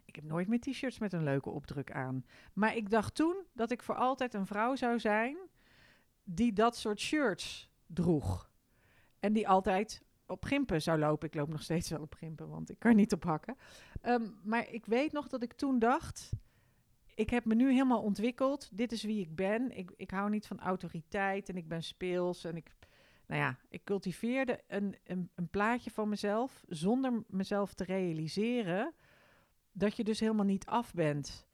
Ik 0.05 0.15
heb 0.17 0.25
nooit 0.25 0.49
meer 0.49 0.61
t-shirts 0.61 0.99
met 0.99 1.13
een 1.13 1.25
leuke 1.25 1.51
opdruk 1.51 1.93
aan. 1.93 2.25
Maar 2.53 2.77
ik 2.77 2.91
dacht 2.91 3.15
toen 3.15 3.37
dat 3.53 3.71
ik 3.71 3.83
voor 3.83 3.97
altijd 3.97 4.35
een 4.35 4.47
vrouw 4.47 4.77
zou 4.77 4.99
zijn 4.99 5.37
die 6.25 6.53
dat 6.53 6.77
soort 6.77 7.01
shirts 7.01 7.71
droeg. 7.87 8.51
En 9.21 9.33
die 9.33 9.49
altijd 9.49 10.03
op 10.27 10.45
gimpen 10.45 10.83
zou 10.83 10.99
lopen. 10.99 11.29
Ik 11.29 11.35
loop 11.35 11.49
nog 11.49 11.63
steeds 11.63 11.91
wel 11.91 12.01
op 12.01 12.15
gimpen, 12.15 12.49
want 12.49 12.71
ik 12.71 12.79
kan 12.79 12.97
niet 12.97 13.13
op 13.13 13.25
hakken. 13.25 13.57
Ehm, 14.01 14.27
maar 14.43 14.71
ik 14.71 14.87
weet 14.87 15.13
nog 15.13 15.29
dat 15.29 15.43
ik 15.43 15.53
toen 15.53 15.79
dacht... 15.79 16.31
Ik 17.15 17.31
heb 17.31 17.45
me 17.45 17.55
nu 17.55 17.71
helemaal 17.71 18.03
ontwikkeld. 18.03 18.69
Dit 18.73 18.93
is 18.93 19.03
wie 19.03 19.21
ik 19.21 19.35
ben. 19.35 19.77
Ik, 19.77 19.93
ik 19.97 20.11
hou 20.11 20.31
niet 20.31 20.47
van 20.47 20.61
autoriteit 20.61 21.49
en 21.49 21.57
ik 21.57 21.69
ben 21.69 21.83
speels. 21.83 22.45
En 22.45 22.57
ik, 22.57 22.77
nou 23.27 23.41
ja, 23.41 23.59
ik 23.69 23.85
cultiveerde 23.85 24.61
een, 24.69 24.97
een, 25.05 25.31
een 25.35 25.49
plaatje 25.49 25.91
van 25.91 26.09
mezelf... 26.09 26.65
zonder 26.69 27.25
mezelf 27.29 27.75
te 27.75 27.85
realiseren... 27.85 28.95
dat 29.73 29.97
je 29.97 30.05
dus 30.05 30.21
helemaal 30.21 30.45
niet 30.45 30.67
af 30.67 30.95
bent. 30.95 31.46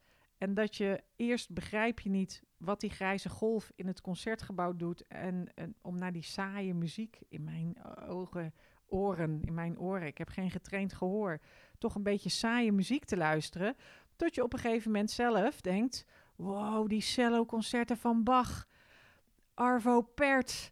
En 0.43 0.53
dat 0.53 0.75
je 0.75 1.03
eerst 1.15 1.53
begrijp 1.53 1.99
je 1.99 2.09
niet 2.09 2.43
wat 2.57 2.79
die 2.79 2.89
grijze 2.89 3.29
golf 3.29 3.71
in 3.75 3.87
het 3.87 4.01
concertgebouw 4.01 4.75
doet. 4.75 5.07
En, 5.07 5.47
en 5.55 5.75
om 5.81 5.97
naar 5.97 6.11
die 6.11 6.23
saaie 6.23 6.73
muziek 6.73 7.19
in 7.29 7.43
mijn 7.43 7.83
ogen, 8.07 8.53
oren, 8.85 9.41
in 9.41 9.53
mijn 9.53 9.79
oren, 9.79 10.07
ik 10.07 10.17
heb 10.17 10.29
geen 10.29 10.51
getraind 10.51 10.93
gehoor, 10.93 11.39
toch 11.77 11.95
een 11.95 12.03
beetje 12.03 12.29
saaie 12.29 12.71
muziek 12.71 13.05
te 13.05 13.17
luisteren. 13.17 13.75
Tot 14.15 14.35
je 14.35 14.43
op 14.43 14.53
een 14.53 14.59
gegeven 14.59 14.91
moment 14.91 15.11
zelf 15.11 15.61
denkt: 15.61 16.05
wow, 16.35 16.89
die 16.89 17.01
cello-concerten 17.01 17.97
van 17.97 18.23
Bach, 18.23 18.67
Arvo 19.53 20.01
Pärt, 20.01 20.71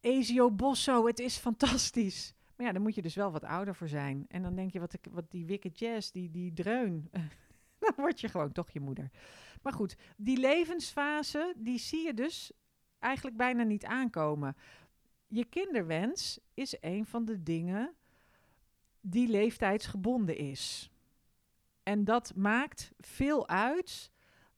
Ezio 0.00 0.50
Bosso, 0.50 1.06
het 1.06 1.18
is 1.18 1.36
fantastisch. 1.36 2.34
Maar 2.56 2.66
ja, 2.66 2.72
daar 2.72 2.82
moet 2.82 2.94
je 2.94 3.02
dus 3.02 3.14
wel 3.14 3.30
wat 3.30 3.44
ouder 3.44 3.74
voor 3.74 3.88
zijn. 3.88 4.24
En 4.28 4.42
dan 4.42 4.54
denk 4.54 4.72
je, 4.72 4.80
wat, 4.80 4.92
ik, 4.92 5.06
wat 5.10 5.30
die 5.30 5.46
wicked 5.46 5.78
jazz, 5.78 6.10
die, 6.10 6.30
die 6.30 6.52
dreun, 6.52 7.10
dan 7.80 7.92
word 7.96 8.20
je 8.20 8.28
gewoon 8.28 8.52
toch 8.52 8.70
je 8.70 8.80
moeder. 8.80 9.10
Maar 9.62 9.72
goed, 9.72 9.96
die 10.16 10.38
levensfase, 10.38 11.54
die 11.56 11.78
zie 11.78 12.06
je 12.06 12.14
dus 12.14 12.52
eigenlijk 12.98 13.36
bijna 13.36 13.62
niet 13.62 13.84
aankomen. 13.84 14.56
Je 15.26 15.44
kinderwens 15.44 16.38
is 16.54 16.76
een 16.80 17.06
van 17.06 17.24
de 17.24 17.42
dingen 17.42 17.94
die 19.00 19.28
leeftijdsgebonden 19.28 20.36
is. 20.36 20.90
En 21.82 22.04
dat 22.04 22.32
maakt 22.34 22.92
veel 22.98 23.48
uit 23.48 24.10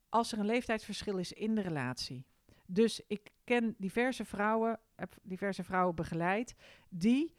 als 0.08 0.32
er 0.32 0.38
een 0.38 0.46
leeftijdsverschil 0.46 1.18
is 1.18 1.32
in 1.32 1.54
de 1.54 1.60
relatie. 1.60 2.26
Dus 2.66 3.00
ik 3.06 3.30
ken 3.44 3.74
diverse 3.78 4.24
vrouwen, 4.24 4.80
heb 4.94 5.16
diverse 5.22 5.64
vrouwen 5.64 5.94
begeleid, 5.94 6.54
die 6.88 7.34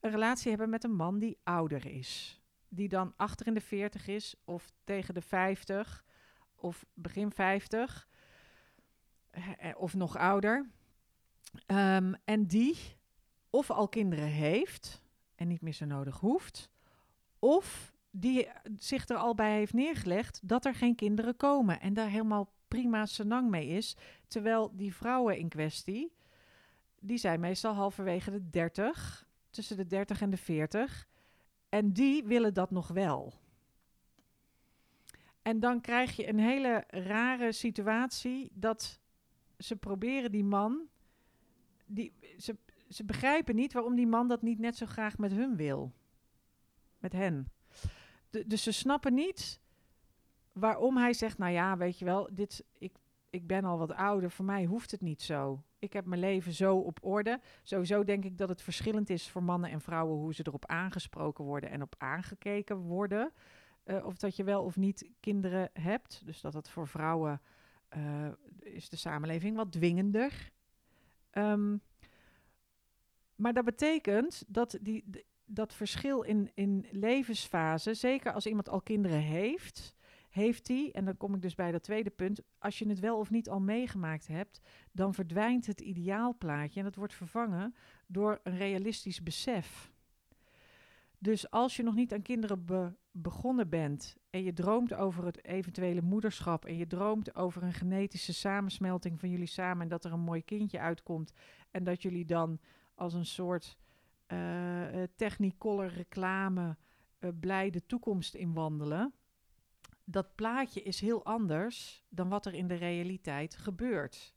een 0.00 0.10
relatie 0.10 0.50
hebben 0.50 0.70
met 0.70 0.84
een 0.84 0.94
man 0.94 1.18
die 1.18 1.38
ouder 1.42 1.86
is. 1.86 2.41
Die 2.74 2.88
dan 2.88 3.12
achter 3.16 3.46
in 3.46 3.54
de 3.54 3.60
40 3.60 4.06
is 4.06 4.34
of 4.44 4.70
tegen 4.84 5.14
de 5.14 5.20
50 5.20 6.04
of 6.54 6.84
begin 6.94 7.32
50 7.32 8.08
eh, 9.30 9.70
of 9.76 9.94
nog 9.94 10.16
ouder. 10.16 10.70
Um, 11.66 12.14
en 12.24 12.46
die 12.46 12.76
of 13.50 13.70
al 13.70 13.88
kinderen 13.88 14.28
heeft 14.28 15.02
en 15.34 15.48
niet 15.48 15.60
meer 15.60 15.72
zo 15.72 15.84
nodig 15.84 16.20
hoeft, 16.20 16.70
of 17.38 17.92
die 18.10 18.48
zich 18.76 19.08
er 19.08 19.16
al 19.16 19.34
bij 19.34 19.56
heeft 19.56 19.72
neergelegd 19.72 20.40
dat 20.42 20.64
er 20.64 20.74
geen 20.74 20.94
kinderen 20.94 21.36
komen 21.36 21.80
en 21.80 21.94
daar 21.94 22.08
helemaal 22.08 22.52
prima 22.68 23.06
senang 23.06 23.50
mee 23.50 23.66
is. 23.66 23.96
Terwijl 24.28 24.76
die 24.76 24.94
vrouwen 24.94 25.38
in 25.38 25.48
kwestie, 25.48 26.12
die 27.00 27.18
zijn 27.18 27.40
meestal 27.40 27.74
halverwege 27.74 28.30
de 28.30 28.50
30, 28.50 29.26
tussen 29.50 29.76
de 29.76 29.86
30 29.86 30.20
en 30.20 30.30
de 30.30 30.36
40. 30.36 31.08
En 31.72 31.92
die 31.92 32.24
willen 32.24 32.54
dat 32.54 32.70
nog 32.70 32.88
wel. 32.88 33.32
En 35.42 35.60
dan 35.60 35.80
krijg 35.80 36.16
je 36.16 36.28
een 36.28 36.38
hele 36.38 36.84
rare 36.88 37.52
situatie 37.52 38.50
dat 38.54 39.00
ze 39.58 39.76
proberen 39.76 40.32
die 40.32 40.44
man, 40.44 40.88
die, 41.86 42.12
ze, 42.38 42.56
ze 42.88 43.04
begrijpen 43.04 43.54
niet 43.54 43.72
waarom 43.72 43.94
die 43.94 44.06
man 44.06 44.28
dat 44.28 44.42
niet 44.42 44.58
net 44.58 44.76
zo 44.76 44.86
graag 44.86 45.18
met 45.18 45.32
hun 45.32 45.56
wil. 45.56 45.92
Met 46.98 47.12
hen. 47.12 47.52
Dus 48.46 48.62
ze 48.62 48.72
snappen 48.72 49.14
niet 49.14 49.60
waarom 50.52 50.96
hij 50.96 51.12
zegt, 51.12 51.38
nou 51.38 51.52
ja, 51.52 51.76
weet 51.76 51.98
je 51.98 52.04
wel, 52.04 52.28
dit, 52.32 52.64
ik, 52.78 52.92
ik 53.30 53.46
ben 53.46 53.64
al 53.64 53.78
wat 53.78 53.92
ouder, 53.92 54.30
voor 54.30 54.44
mij 54.44 54.64
hoeft 54.64 54.90
het 54.90 55.00
niet 55.00 55.22
zo. 55.22 55.62
Ik 55.82 55.92
heb 55.92 56.04
mijn 56.04 56.20
leven 56.20 56.52
zo 56.52 56.76
op 56.76 56.98
orde. 57.02 57.40
Sowieso 57.62 58.04
denk 58.04 58.24
ik 58.24 58.38
dat 58.38 58.48
het 58.48 58.62
verschillend 58.62 59.10
is 59.10 59.28
voor 59.28 59.42
mannen 59.42 59.70
en 59.70 59.80
vrouwen 59.80 60.18
hoe 60.18 60.34
ze 60.34 60.42
erop 60.46 60.66
aangesproken 60.66 61.44
worden 61.44 61.70
en 61.70 61.82
op 61.82 61.94
aangekeken 61.98 62.76
worden. 62.76 63.32
Uh, 63.84 64.06
of 64.06 64.16
dat 64.16 64.36
je 64.36 64.44
wel 64.44 64.62
of 64.64 64.76
niet 64.76 65.10
kinderen 65.20 65.70
hebt. 65.72 66.22
Dus 66.24 66.40
dat 66.40 66.54
het 66.54 66.68
voor 66.68 66.88
vrouwen 66.88 67.40
uh, 67.96 68.28
is 68.60 68.88
de 68.88 68.96
samenleving 68.96 69.56
wat 69.56 69.72
dwingender. 69.72 70.50
Um, 71.32 71.82
maar 73.34 73.52
dat 73.52 73.64
betekent 73.64 74.44
dat 74.46 74.78
die, 74.80 75.24
dat 75.44 75.74
verschil 75.74 76.22
in, 76.22 76.50
in 76.54 76.86
levensfase, 76.90 77.94
zeker 77.94 78.32
als 78.32 78.46
iemand 78.46 78.68
al 78.68 78.80
kinderen 78.80 79.20
heeft, 79.20 79.94
heeft 80.32 80.66
die, 80.66 80.92
en 80.92 81.04
dan 81.04 81.16
kom 81.16 81.34
ik 81.34 81.42
dus 81.42 81.54
bij 81.54 81.72
dat 81.72 81.82
tweede 81.82 82.10
punt, 82.10 82.40
als 82.58 82.78
je 82.78 82.88
het 82.88 83.00
wel 83.00 83.18
of 83.18 83.30
niet 83.30 83.48
al 83.48 83.60
meegemaakt 83.60 84.26
hebt, 84.26 84.60
dan 84.92 85.14
verdwijnt 85.14 85.66
het 85.66 85.80
ideaalplaatje 85.80 86.78
en 86.78 86.86
dat 86.86 86.94
wordt 86.94 87.14
vervangen 87.14 87.74
door 88.06 88.40
een 88.42 88.56
realistisch 88.56 89.22
besef. 89.22 89.92
Dus 91.18 91.50
als 91.50 91.76
je 91.76 91.82
nog 91.82 91.94
niet 91.94 92.12
aan 92.12 92.22
kinderen 92.22 92.64
be 92.64 92.92
begonnen 93.10 93.68
bent 93.68 94.16
en 94.30 94.42
je 94.42 94.52
droomt 94.52 94.94
over 94.94 95.24
het 95.24 95.44
eventuele 95.44 96.02
moederschap 96.02 96.64
en 96.64 96.76
je 96.76 96.86
droomt 96.86 97.34
over 97.34 97.62
een 97.62 97.72
genetische 97.72 98.32
samensmelting 98.32 99.20
van 99.20 99.30
jullie 99.30 99.46
samen 99.46 99.82
en 99.82 99.88
dat 99.88 100.04
er 100.04 100.12
een 100.12 100.20
mooi 100.20 100.44
kindje 100.44 100.80
uitkomt 100.80 101.32
en 101.70 101.84
dat 101.84 102.02
jullie 102.02 102.24
dan 102.24 102.58
als 102.94 103.14
een 103.14 103.26
soort 103.26 103.76
uh, 104.28 105.02
technicolor 105.16 105.86
reclame 105.86 106.76
uh, 107.20 107.30
blij 107.40 107.70
de 107.70 107.86
toekomst 107.86 108.34
inwandelen. 108.34 109.12
Dat 110.12 110.34
plaatje 110.34 110.82
is 110.82 111.00
heel 111.00 111.24
anders 111.24 112.04
dan 112.08 112.28
wat 112.28 112.46
er 112.46 112.54
in 112.54 112.66
de 112.66 112.74
realiteit 112.74 113.56
gebeurt. 113.56 114.34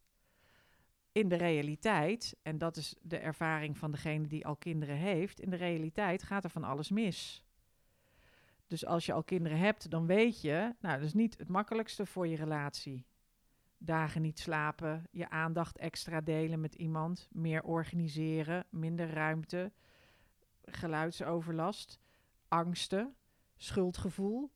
In 1.12 1.28
de 1.28 1.36
realiteit, 1.36 2.36
en 2.42 2.58
dat 2.58 2.76
is 2.76 2.94
de 3.02 3.18
ervaring 3.18 3.78
van 3.78 3.90
degene 3.90 4.26
die 4.26 4.46
al 4.46 4.56
kinderen 4.56 4.96
heeft, 4.96 5.40
in 5.40 5.50
de 5.50 5.56
realiteit 5.56 6.22
gaat 6.22 6.44
er 6.44 6.50
van 6.50 6.64
alles 6.64 6.90
mis. 6.90 7.44
Dus 8.66 8.86
als 8.86 9.06
je 9.06 9.12
al 9.12 9.22
kinderen 9.22 9.58
hebt, 9.58 9.90
dan 9.90 10.06
weet 10.06 10.40
je, 10.40 10.74
nou, 10.80 10.96
dat 10.96 11.06
is 11.06 11.14
niet 11.14 11.38
het 11.38 11.48
makkelijkste 11.48 12.06
voor 12.06 12.26
je 12.26 12.36
relatie. 12.36 13.06
Dagen 13.78 14.22
niet 14.22 14.38
slapen, 14.38 15.06
je 15.10 15.30
aandacht 15.30 15.78
extra 15.78 16.20
delen 16.20 16.60
met 16.60 16.74
iemand, 16.74 17.28
meer 17.32 17.62
organiseren, 17.62 18.66
minder 18.70 19.10
ruimte, 19.10 19.72
geluidsoverlast, 20.64 22.00
angsten, 22.48 23.16
schuldgevoel. 23.56 24.54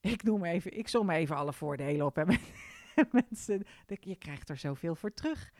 Ik 0.00 0.22
noem 0.22 0.44
even, 0.44 0.78
ik 0.78 0.88
som 0.88 1.10
even 1.10 1.36
alle 1.36 1.52
voordelen 1.52 2.06
op. 2.06 2.16
Hè. 2.16 2.24
Mensen, 3.28 3.66
je 3.86 4.16
krijgt 4.16 4.48
er 4.48 4.56
zoveel 4.56 4.94
voor 4.94 5.12
terug. 5.14 5.52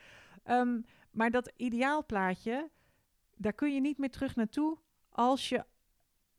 Um, 0.44 0.84
maar 1.10 1.30
dat 1.30 1.52
ideaalplaatje, 1.56 2.70
daar 3.36 3.52
kun 3.52 3.74
je 3.74 3.80
niet 3.80 3.98
meer 3.98 4.10
terug 4.10 4.36
naartoe 4.36 4.78
als 5.08 5.48
je 5.48 5.64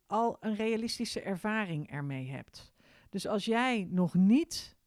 al 0.06 0.38
een 0.40 0.56
realistische 0.56 1.22
ervaring 1.22 1.90
ermee 1.90 2.30
hebt. 2.30 2.74
Dus 3.10 3.28
als 3.28 3.46
jij 3.46 3.88
nog 3.90 4.14
niet 4.14 4.78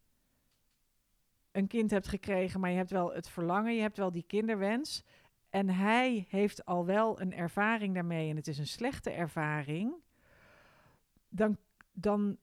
een 1.51 1.67
kind 1.67 1.91
hebt 1.91 2.09
gekregen, 2.09 2.61
maar 2.61 2.71
je 2.71 2.77
hebt 2.77 2.91
wel 2.91 3.13
het 3.13 3.29
verlangen, 3.29 3.75
je 3.75 3.81
hebt 3.81 3.97
wel 3.97 4.13
die 4.13 4.27
kinderwens. 4.27 5.03
En 5.51 5.69
hij 5.69 6.27
heeft 6.29 6.65
al 6.65 6.87
wel 6.87 7.21
een 7.21 7.33
ervaring 7.33 7.95
daarmee 7.95 8.31
en 8.31 8.37
het 8.37 8.49
is 8.49 8.59
een 8.59 8.67
slechte 8.67 9.11
ervaring. 9.11 9.95
Dan, 11.29 11.57
dan, 11.93 12.39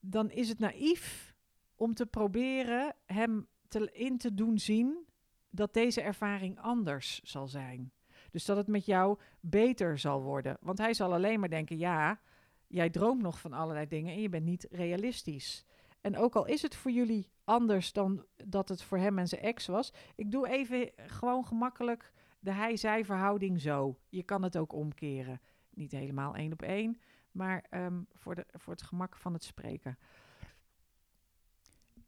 dan 0.00 0.30
is 0.30 0.48
het 0.48 0.58
naïef 0.58 1.34
om 1.74 1.94
te 1.94 2.06
proberen 2.06 2.94
hem 3.06 3.48
in 3.92 4.18
te 4.18 4.34
doen 4.34 4.58
zien 4.58 5.06
dat 5.50 5.74
deze 5.74 6.00
ervaring 6.00 6.60
anders 6.60 7.20
zal 7.22 7.48
zijn. 7.48 7.92
Dus 8.30 8.44
dat 8.44 8.56
het 8.56 8.66
met 8.66 8.86
jou 8.86 9.18
beter 9.40 9.98
zal 9.98 10.22
worden. 10.22 10.56
Want 10.60 10.78
hij 10.78 10.94
zal 10.94 11.12
alleen 11.12 11.40
maar 11.40 11.48
denken: 11.48 11.78
ja, 11.78 12.20
jij 12.66 12.90
droomt 12.90 13.22
nog 13.22 13.40
van 13.40 13.52
allerlei 13.52 13.86
dingen 13.86 14.14
en 14.14 14.20
je 14.20 14.28
bent 14.28 14.44
niet 14.44 14.66
realistisch. 14.70 15.64
En 16.00 16.16
ook 16.16 16.36
al 16.36 16.46
is 16.46 16.62
het 16.62 16.74
voor 16.74 16.90
jullie 16.90 17.30
anders 17.44 17.92
dan 17.92 18.24
dat 18.36 18.68
het 18.68 18.82
voor 18.82 18.98
hem 18.98 19.18
en 19.18 19.28
zijn 19.28 19.40
ex 19.40 19.66
was, 19.66 19.92
ik 20.14 20.30
doe 20.30 20.48
even 20.48 20.90
gewoon 20.96 21.44
gemakkelijk 21.44 22.12
de 22.38 22.52
hij-zij 22.52 23.04
verhouding 23.04 23.60
zo. 23.60 23.98
Je 24.08 24.22
kan 24.22 24.42
het 24.42 24.56
ook 24.56 24.72
omkeren. 24.72 25.40
Niet 25.70 25.92
helemaal 25.92 26.34
één 26.34 26.52
op 26.52 26.62
één, 26.62 27.00
maar 27.32 27.64
ehm, 27.70 28.02
voor, 28.12 28.34
de, 28.34 28.46
voor 28.52 28.72
het 28.72 28.82
gemak 28.82 29.16
van 29.16 29.32
het 29.32 29.44
spreken. 29.44 29.98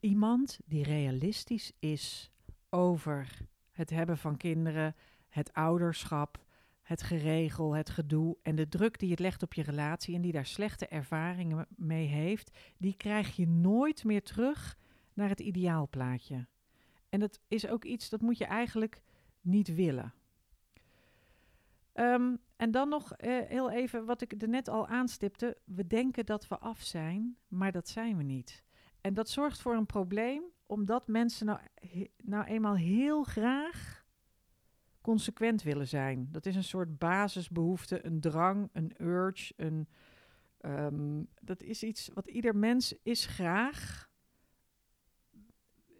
Iemand 0.00 0.60
die 0.64 0.82
realistisch 0.82 1.72
is 1.78 2.30
over 2.70 3.38
het 3.70 3.90
hebben 3.90 4.18
van 4.18 4.36
kinderen, 4.36 4.94
het 5.28 5.52
ouderschap, 5.52 6.44
het 6.82 7.02
geregel, 7.02 7.74
het 7.74 7.90
gedoe 7.90 8.36
en 8.42 8.54
de 8.54 8.68
druk 8.68 8.98
die 8.98 9.10
het 9.10 9.18
legt 9.18 9.42
op 9.42 9.54
je 9.54 9.62
relatie 9.62 10.14
en 10.14 10.20
die 10.20 10.32
daar 10.32 10.46
slechte 10.46 10.86
ervaringen 10.86 11.66
mee 11.76 12.06
heeft, 12.06 12.58
die 12.76 12.96
krijg 12.96 13.36
je 13.36 13.48
nooit 13.48 14.04
meer 14.04 14.22
terug 14.22 14.78
naar 15.12 15.28
het 15.28 15.40
ideaalplaatje. 15.40 16.46
En 17.08 17.20
dat 17.20 17.40
is 17.48 17.66
ook 17.68 17.84
iets 17.84 18.08
dat 18.08 18.20
moet 18.20 18.38
je 18.38 18.44
eigenlijk 18.44 19.02
niet 19.40 19.74
willen. 19.74 20.14
Um, 21.94 22.38
en 22.56 22.70
dan 22.70 22.88
nog 22.88 23.12
uh, 23.18 23.40
heel 23.46 23.70
even 23.70 24.04
wat 24.04 24.20
ik 24.20 24.42
er 24.42 24.48
net 24.48 24.68
al 24.68 24.86
aanstipte. 24.86 25.58
We 25.64 25.86
denken 25.86 26.26
dat 26.26 26.48
we 26.48 26.58
af 26.58 26.80
zijn, 26.82 27.36
maar 27.48 27.72
dat 27.72 27.88
zijn 27.88 28.16
we 28.16 28.22
niet. 28.22 28.64
En 29.00 29.14
dat 29.14 29.28
zorgt 29.28 29.60
voor 29.60 29.74
een 29.74 29.86
probleem, 29.86 30.42
omdat 30.66 31.06
mensen 31.06 31.46
nou, 31.46 31.60
nou 32.16 32.44
eenmaal 32.44 32.76
heel 32.76 33.22
graag 33.22 34.04
consequent 35.00 35.62
willen 35.62 35.88
zijn. 35.88 36.28
Dat 36.30 36.46
is 36.46 36.56
een 36.56 36.64
soort 36.64 36.98
basisbehoefte, 36.98 38.06
een 38.06 38.20
drang, 38.20 38.68
een 38.72 38.94
urge, 38.98 39.52
een, 39.56 39.88
um, 40.60 41.28
dat 41.40 41.62
is 41.62 41.82
iets 41.82 42.10
wat 42.14 42.26
ieder 42.26 42.56
mens 42.56 42.94
is 43.02 43.26
graag, 43.26 44.10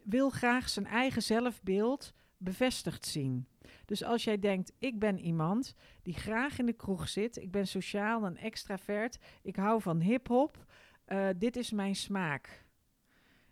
wil 0.05 0.31
graag 0.31 0.69
zijn 0.69 0.87
eigen 0.87 1.23
zelfbeeld 1.23 2.15
bevestigd 2.43 3.07
zien. 3.07 3.47
Dus 3.85 4.05
als 4.05 4.25
jij 4.25 4.39
denkt, 4.39 4.73
ik 4.79 4.99
ben 4.99 5.19
iemand 5.19 5.75
die 6.03 6.15
graag 6.15 6.59
in 6.59 6.67
de 6.67 6.73
kroeg 6.73 7.09
zit, 7.09 7.37
ik 7.37 7.51
ben 7.51 7.67
sociaal 7.67 8.25
en 8.25 8.37
extravert, 8.37 9.19
ik 9.43 9.57
hou 9.57 9.81
van 9.81 10.01
hip-hop, 10.01 10.65
uh, 11.07 11.29
dit 11.37 11.57
is 11.57 11.71
mijn 11.71 11.95
smaak. 11.95 12.65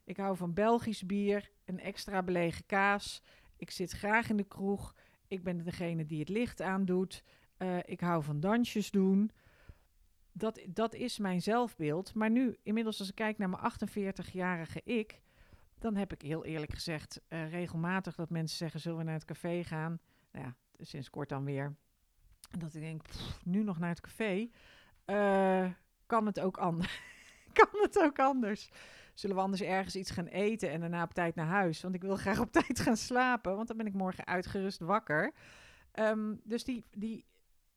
Ik 0.04 0.16
hou 0.16 0.36
van 0.36 0.54
Belgisch 0.54 1.06
bier, 1.06 1.50
een 1.64 1.80
extra 1.80 2.22
belegen 2.22 2.66
kaas. 2.66 3.22
Ik 3.56 3.70
zit 3.70 3.90
graag 3.90 4.28
in 4.28 4.36
de 4.36 4.44
kroeg. 4.44 4.94
Ik 5.28 5.42
ben 5.42 5.64
degene 5.64 6.06
die 6.06 6.20
het 6.20 6.28
licht 6.28 6.62
aandoet. 6.62 7.22
Uh, 7.58 7.78
ik 7.84 8.00
hou 8.00 8.22
van 8.22 8.40
dansjes 8.40 8.90
doen. 8.90 9.30
Dat, 10.32 10.60
dat 10.68 10.94
is 10.94 11.18
mijn 11.18 11.42
zelfbeeld. 11.42 12.14
Maar 12.14 12.30
nu, 12.30 12.56
inmiddels 12.62 12.98
als 12.98 13.08
ik 13.08 13.14
kijk 13.14 13.38
naar 13.38 13.48
mijn 13.48 13.72
48-jarige 13.72 14.80
ik, 14.84 15.20
dan 15.80 15.96
heb 15.96 16.12
ik 16.12 16.22
heel 16.22 16.44
eerlijk 16.44 16.72
gezegd 16.72 17.20
uh, 17.28 17.50
regelmatig 17.50 18.14
dat 18.14 18.30
mensen 18.30 18.56
zeggen: 18.56 18.80
zullen 18.80 18.98
we 18.98 19.04
naar 19.04 19.14
het 19.14 19.24
café 19.24 19.64
gaan? 19.64 20.00
Nou 20.32 20.44
ja, 20.44 20.54
sinds 20.78 21.10
kort 21.10 21.28
dan 21.28 21.44
weer. 21.44 21.76
Dat 22.58 22.74
ik 22.74 22.80
denk, 22.80 23.02
nu 23.44 23.62
nog 23.62 23.78
naar 23.78 23.88
het 23.88 24.00
café. 24.00 24.48
Uh, 25.06 25.70
kan 26.06 26.26
het 26.26 26.40
ook 26.40 26.56
anders? 26.56 27.00
kan 27.52 27.80
het 27.80 27.98
ook 28.02 28.18
anders? 28.18 28.70
Zullen 29.14 29.36
we 29.36 29.42
anders 29.42 29.62
ergens 29.62 29.96
iets 29.96 30.10
gaan 30.10 30.26
eten 30.26 30.70
en 30.70 30.80
daarna 30.80 31.02
op 31.02 31.14
tijd 31.14 31.34
naar 31.34 31.46
huis? 31.46 31.82
Want 31.82 31.94
ik 31.94 32.02
wil 32.02 32.16
graag 32.16 32.40
op 32.40 32.52
tijd 32.62 32.80
gaan 32.80 32.96
slapen, 32.96 33.56
want 33.56 33.68
dan 33.68 33.76
ben 33.76 33.86
ik 33.86 33.94
morgen 33.94 34.26
uitgerust 34.26 34.80
wakker. 34.80 35.32
Um, 35.94 36.40
dus 36.44 36.64
die, 36.64 36.84
die, 36.90 37.24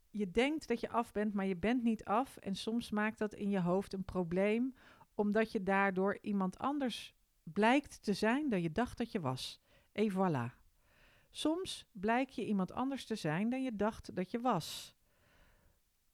je 0.09 0.31
denkt 0.31 0.67
dat 0.67 0.79
je 0.79 0.89
af 0.89 1.11
bent, 1.11 1.33
maar 1.33 1.45
je 1.45 1.57
bent 1.57 1.83
niet 1.83 2.03
af. 2.03 2.37
En 2.37 2.55
soms 2.55 2.89
maakt 2.89 3.17
dat 3.17 3.33
in 3.33 3.49
je 3.49 3.59
hoofd 3.59 3.93
een 3.93 4.05
probleem, 4.05 4.75
omdat 5.15 5.51
je 5.51 5.63
daardoor 5.63 6.17
iemand 6.21 6.57
anders 6.57 7.15
blijkt 7.43 8.03
te 8.03 8.13
zijn 8.13 8.49
dan 8.49 8.61
je 8.61 8.71
dacht 8.71 8.97
dat 8.97 9.11
je 9.11 9.19
was. 9.19 9.61
Et 9.91 10.11
voilà. 10.11 10.61
Soms 11.31 11.85
blijk 11.91 12.29
je 12.29 12.45
iemand 12.45 12.71
anders 12.71 13.05
te 13.05 13.15
zijn 13.15 13.49
dan 13.49 13.63
je 13.63 13.75
dacht 13.75 14.15
dat 14.15 14.31
je 14.31 14.39
was. 14.39 14.95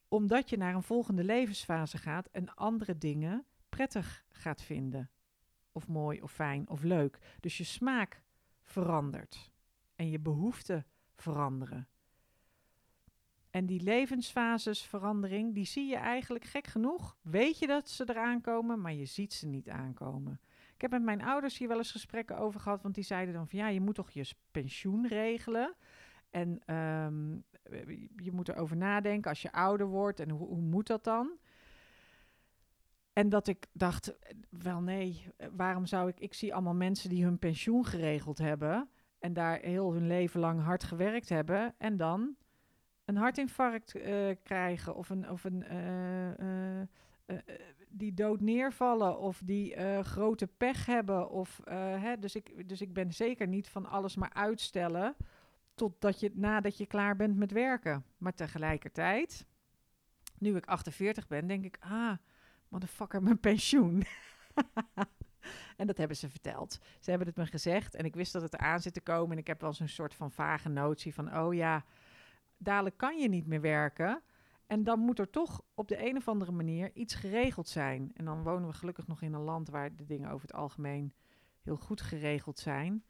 Omdat 0.07 0.49
je 0.49 0.57
naar 0.57 0.75
een 0.75 0.83
volgende 0.83 1.23
levensfase 1.23 1.97
gaat 1.97 2.27
en 2.27 2.55
andere 2.55 2.97
dingen 2.97 3.45
prettig 3.69 4.25
gaat 4.29 4.61
vinden. 4.61 5.09
Of 5.71 5.87
mooi 5.87 6.21
of 6.21 6.31
fijn 6.31 6.69
of 6.69 6.83
leuk. 6.83 7.19
Dus 7.39 7.57
je 7.57 7.63
smaak 7.63 8.23
verandert. 8.63 9.51
En 9.95 10.09
je 10.09 10.19
behoeften 10.19 10.85
veranderen. 11.15 11.87
En 13.49 13.65
die 13.65 13.81
levensfasesverandering, 13.81 15.53
die 15.53 15.65
zie 15.65 15.89
je 15.89 15.95
eigenlijk 15.95 16.45
gek 16.45 16.67
genoeg. 16.67 17.17
Weet 17.21 17.59
je 17.59 17.67
dat 17.67 17.89
ze 17.89 18.09
eraan 18.09 18.41
komen, 18.41 18.81
maar 18.81 18.93
je 18.93 19.05
ziet 19.05 19.33
ze 19.33 19.47
niet 19.47 19.69
aankomen. 19.69 20.39
Ik 20.79 20.91
heb 20.91 20.93
met 20.93 21.03
mijn 21.03 21.23
ouders 21.23 21.57
hier 21.57 21.67
wel 21.67 21.77
eens 21.77 21.91
gesprekken 21.91 22.37
over 22.37 22.59
gehad, 22.59 22.81
want 22.81 22.95
die 22.95 23.03
zeiden 23.03 23.33
dan 23.33 23.47
van 23.47 23.59
ja, 23.59 23.67
je 23.67 23.81
moet 23.81 23.95
toch 23.95 24.11
je 24.11 24.31
pensioen 24.51 25.07
regelen. 25.07 25.75
En 26.29 26.75
um, 26.75 27.43
je 28.15 28.31
moet 28.31 28.49
erover 28.49 28.77
nadenken 28.77 29.29
als 29.29 29.41
je 29.41 29.51
ouder 29.51 29.87
wordt 29.87 30.19
en 30.19 30.29
hoe, 30.29 30.47
hoe 30.47 30.61
moet 30.61 30.87
dat 30.87 31.03
dan? 31.03 31.37
En 33.13 33.29
dat 33.29 33.47
ik 33.47 33.67
dacht, 33.71 34.15
wel 34.49 34.81
nee, 34.81 35.25
waarom 35.51 35.85
zou 35.85 36.09
ik... 36.09 36.19
Ik 36.19 36.33
zie 36.33 36.53
allemaal 36.53 36.75
mensen 36.75 37.09
die 37.09 37.23
hun 37.23 37.39
pensioen 37.39 37.85
geregeld 37.85 38.37
hebben... 38.37 38.89
en 39.19 39.33
daar 39.33 39.59
heel 39.59 39.93
hun 39.93 40.07
leven 40.07 40.39
lang 40.39 40.61
hard 40.61 40.83
gewerkt 40.83 41.29
hebben... 41.29 41.75
en 41.77 41.97
dan 41.97 42.35
een 43.05 43.17
hartinfarct 43.17 43.91
krijgen 44.43 44.95
of 44.95 45.09
een... 45.09 45.29
Of 45.29 45.43
een 45.43 45.63
die 47.89 48.13
dood 48.13 48.41
neervallen 48.41 49.19
of 49.19 49.41
die 49.45 49.75
uh, 49.75 49.99
grote 49.99 50.47
pech 50.47 50.85
hebben. 50.85 51.29
Of, 51.29 51.61
hè, 51.99 52.19
dus, 52.19 52.35
ik, 52.35 52.69
dus 52.69 52.81
ik 52.81 52.93
ben 52.93 53.13
zeker 53.13 53.47
niet 53.47 53.69
van 53.69 53.85
alles 53.85 54.15
maar 54.15 54.33
uitstellen 54.33 55.15
totdat 55.79 56.19
je, 56.19 56.31
nadat 56.33 56.77
je 56.77 56.85
klaar 56.85 57.15
bent 57.15 57.37
met 57.37 57.51
werken. 57.51 58.05
Maar 58.17 58.33
tegelijkertijd, 58.33 59.45
nu 60.37 60.55
ik 60.55 60.65
48 60.65 61.27
ben, 61.27 61.47
denk 61.47 61.65
ik, 61.65 61.77
ah, 61.79 62.17
motherfucker, 62.67 63.23
mijn 63.23 63.39
pensioen. 63.39 64.03
en 65.77 65.87
dat 65.87 65.97
hebben 65.97 66.17
ze 66.17 66.29
verteld. 66.29 66.79
Ze 66.99 67.09
hebben 67.09 67.27
het 67.27 67.37
me 67.37 67.45
gezegd 67.45 67.95
en 67.95 68.05
ik 68.05 68.15
wist 68.15 68.33
dat 68.33 68.41
het 68.41 68.57
aan 68.57 68.81
zit 68.81 68.93
te 68.93 69.01
komen. 69.01 69.31
En 69.31 69.37
ik 69.37 69.47
heb 69.47 69.61
wel 69.61 69.73
zo'n 69.73 69.87
soort 69.87 70.13
van 70.13 70.31
vage 70.31 70.69
notie 70.69 71.13
van, 71.13 71.37
oh 71.37 71.53
ja, 71.53 71.85
dadelijk 72.57 72.97
kan 72.97 73.17
je 73.17 73.29
niet 73.29 73.47
meer 73.47 73.61
werken. 73.61 74.21
En 74.69 74.83
dan 74.83 74.99
moet 74.99 75.19
er 75.19 75.29
toch 75.29 75.61
op 75.73 75.87
de 75.87 76.07
een 76.07 76.17
of 76.17 76.27
andere 76.27 76.51
manier 76.51 76.91
iets 76.93 77.15
geregeld 77.15 77.67
zijn. 77.67 78.11
En 78.13 78.25
dan 78.25 78.43
wonen 78.43 78.69
we 78.69 78.75
gelukkig 78.75 79.07
nog 79.07 79.21
in 79.21 79.33
een 79.33 79.41
land 79.41 79.69
waar 79.69 79.95
de 79.95 80.05
dingen 80.05 80.29
over 80.29 80.47
het 80.47 80.55
algemeen 80.55 81.13
heel 81.61 81.75
goed 81.75 82.01
geregeld 82.01 82.59
zijn. 82.59 83.03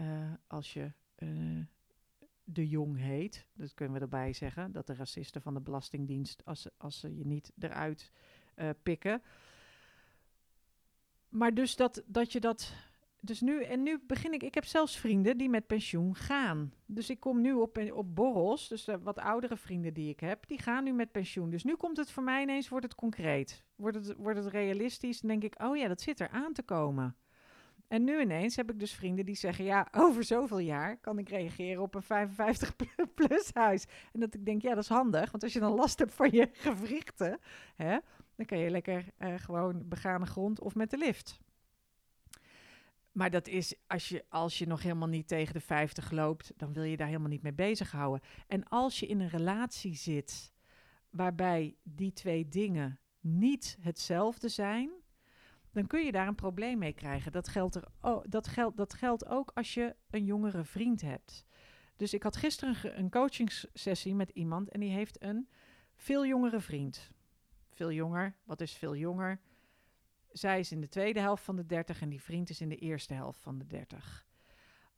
Uh, 0.00 0.32
als 0.46 0.72
je 0.72 0.92
uh, 1.18 1.64
de 2.44 2.68
Jong 2.68 2.98
heet, 2.98 3.46
dat 3.52 3.74
kunnen 3.74 3.94
we 3.94 4.00
erbij 4.00 4.32
zeggen, 4.32 4.72
dat 4.72 4.86
de 4.86 4.94
racisten 4.94 5.42
van 5.42 5.54
de 5.54 5.60
Belastingdienst, 5.60 6.44
als, 6.44 6.68
als 6.76 7.00
ze 7.00 7.16
je 7.16 7.26
niet 7.26 7.52
eruit 7.58 8.10
uh, 8.56 8.70
pikken. 8.82 9.22
Maar 11.28 11.54
dus 11.54 11.76
dat, 11.76 12.02
dat 12.06 12.32
je 12.32 12.40
dat 12.40 12.72
dus 13.24 13.40
nu, 13.40 13.62
en 13.62 13.82
nu 13.82 13.98
begin 14.06 14.32
ik, 14.32 14.42
ik 14.42 14.54
heb 14.54 14.64
zelfs 14.64 14.96
vrienden 14.96 15.38
die 15.38 15.48
met 15.48 15.66
pensioen 15.66 16.14
gaan. 16.14 16.72
Dus 16.86 17.10
ik 17.10 17.20
kom 17.20 17.40
nu 17.40 17.52
op, 17.52 17.78
op 17.92 18.14
borrels, 18.14 18.68
dus 18.68 18.84
de 18.84 18.98
wat 18.98 19.18
oudere 19.18 19.56
vrienden 19.56 19.94
die 19.94 20.08
ik 20.10 20.20
heb, 20.20 20.46
die 20.46 20.58
gaan 20.58 20.84
nu 20.84 20.92
met 20.92 21.12
pensioen. 21.12 21.50
Dus 21.50 21.64
nu 21.64 21.76
komt 21.76 21.96
het 21.96 22.10
voor 22.10 22.22
mij 22.22 22.42
ineens, 22.42 22.68
wordt 22.68 22.84
het 22.84 22.94
concreet. 22.94 23.64
Wordt 23.76 23.96
het, 23.96 24.14
wordt 24.16 24.38
het 24.38 24.52
realistisch, 24.52 25.20
dan 25.20 25.30
denk 25.30 25.42
ik, 25.42 25.62
oh 25.62 25.76
ja, 25.76 25.88
dat 25.88 26.00
zit 26.00 26.20
er 26.20 26.28
aan 26.28 26.52
te 26.52 26.62
komen. 26.62 27.16
En 27.88 28.04
nu 28.04 28.20
ineens 28.20 28.56
heb 28.56 28.70
ik 28.70 28.78
dus 28.78 28.92
vrienden 28.92 29.24
die 29.24 29.36
zeggen, 29.36 29.64
ja, 29.64 29.88
over 30.04 30.24
zoveel 30.24 30.58
jaar 30.58 30.96
kan 30.96 31.18
ik 31.18 31.28
reageren 31.28 31.82
op 31.82 31.94
een 31.94 32.28
55-plus 32.30 33.50
huis. 33.52 33.84
En 34.12 34.20
dat 34.20 34.34
ik 34.34 34.44
denk, 34.44 34.62
ja, 34.62 34.74
dat 34.74 34.82
is 34.82 34.88
handig, 34.88 35.30
want 35.30 35.42
als 35.42 35.52
je 35.52 35.60
dan 35.60 35.74
last 35.74 35.98
hebt 35.98 36.14
van 36.14 36.30
je 36.30 36.48
gewrichten, 36.52 37.38
hè, 37.76 37.98
dan 38.36 38.46
kan 38.46 38.58
je 38.58 38.70
lekker 38.70 39.04
uh, 39.18 39.34
gewoon 39.36 39.88
begane 39.88 40.26
grond 40.26 40.60
of 40.60 40.74
met 40.74 40.90
de 40.90 40.98
lift. 40.98 41.40
Maar 43.12 43.30
dat 43.30 43.48
is, 43.48 43.74
als 43.86 44.08
je, 44.08 44.24
als 44.28 44.58
je 44.58 44.66
nog 44.66 44.82
helemaal 44.82 45.08
niet 45.08 45.28
tegen 45.28 45.54
de 45.54 45.60
50 45.60 46.10
loopt, 46.10 46.52
dan 46.56 46.72
wil 46.72 46.82
je 46.82 46.96
daar 46.96 47.06
helemaal 47.06 47.28
niet 47.28 47.42
mee 47.42 47.52
bezighouden. 47.52 48.20
En 48.46 48.64
als 48.64 49.00
je 49.00 49.06
in 49.06 49.20
een 49.20 49.28
relatie 49.28 49.94
zit 49.94 50.52
waarbij 51.10 51.76
die 51.82 52.12
twee 52.12 52.48
dingen 52.48 52.98
niet 53.20 53.76
hetzelfde 53.80 54.48
zijn, 54.48 54.90
dan 55.72 55.86
kun 55.86 56.04
je 56.04 56.12
daar 56.12 56.26
een 56.26 56.34
probleem 56.34 56.78
mee 56.78 56.92
krijgen. 56.92 57.32
Dat 57.32 57.48
geldt, 57.48 57.74
er, 57.74 57.84
oh, 58.00 58.24
dat 58.28 58.46
geldt, 58.46 58.76
dat 58.76 58.94
geldt 58.94 59.26
ook 59.26 59.50
als 59.54 59.74
je 59.74 59.96
een 60.10 60.24
jongere 60.24 60.64
vriend 60.64 61.00
hebt. 61.00 61.44
Dus 61.96 62.14
ik 62.14 62.22
had 62.22 62.36
gisteren 62.36 62.98
een 62.98 63.10
coachingssessie 63.10 64.14
met 64.14 64.30
iemand 64.30 64.68
en 64.68 64.80
die 64.80 64.90
heeft 64.90 65.22
een 65.22 65.48
veel 65.94 66.26
jongere 66.26 66.60
vriend. 66.60 67.10
veel 67.70 67.92
jonger. 67.92 68.36
Wat 68.44 68.60
is 68.60 68.72
veel 68.72 68.96
jonger? 68.96 69.40
Zij 70.32 70.58
is 70.58 70.72
in 70.72 70.80
de 70.80 70.88
tweede 70.88 71.20
helft 71.20 71.44
van 71.44 71.56
de 71.56 71.66
30 71.66 72.00
en 72.00 72.08
die 72.08 72.22
vriend 72.22 72.50
is 72.50 72.60
in 72.60 72.68
de 72.68 72.76
eerste 72.76 73.14
helft 73.14 73.40
van 73.40 73.58
de 73.58 73.66
30. 73.66 74.26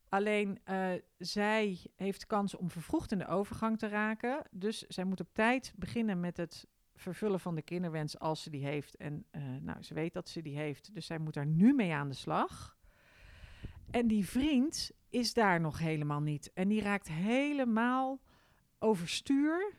Alleen 0.09 0.59
uh, 0.71 0.93
zij 1.19 1.79
heeft 1.95 2.27
kans 2.27 2.57
om 2.57 2.71
vervroegd 2.71 3.13
in 3.13 3.19
de 3.19 3.27
overgang 3.27 3.79
te 3.79 3.89
raken. 3.89 4.43
Dus 4.51 4.79
zij 4.79 5.05
moet 5.05 5.21
op 5.21 5.29
tijd 5.33 5.73
beginnen 5.77 6.21
met 6.21 6.37
het 6.37 6.67
vervullen 6.95 7.41
van 7.41 7.55
de 7.55 7.63
kinderwens 7.63 8.19
als 8.19 8.43
ze 8.43 8.51
die 8.51 8.65
heeft. 8.65 8.97
En 8.97 9.25
uh, 9.33 9.43
nou, 9.61 9.83
ze 9.83 9.95
weet 9.95 10.13
dat 10.13 10.29
ze 10.29 10.43
die 10.43 10.57
heeft, 10.57 10.95
dus 10.95 11.07
zij 11.07 11.19
moet 11.19 11.35
daar 11.35 11.47
nu 11.47 11.73
mee 11.73 11.95
aan 11.95 12.09
de 12.09 12.15
slag. 12.15 12.77
En 13.91 14.07
die 14.07 14.29
vriend 14.29 14.91
is 15.11 15.35
daar 15.35 15.61
nog 15.61 15.79
helemaal 15.79 16.21
niet. 16.21 16.53
En 16.53 16.69
die 16.69 16.83
raakt 16.83 17.09
helemaal 17.09 18.21
overstuur 18.79 19.75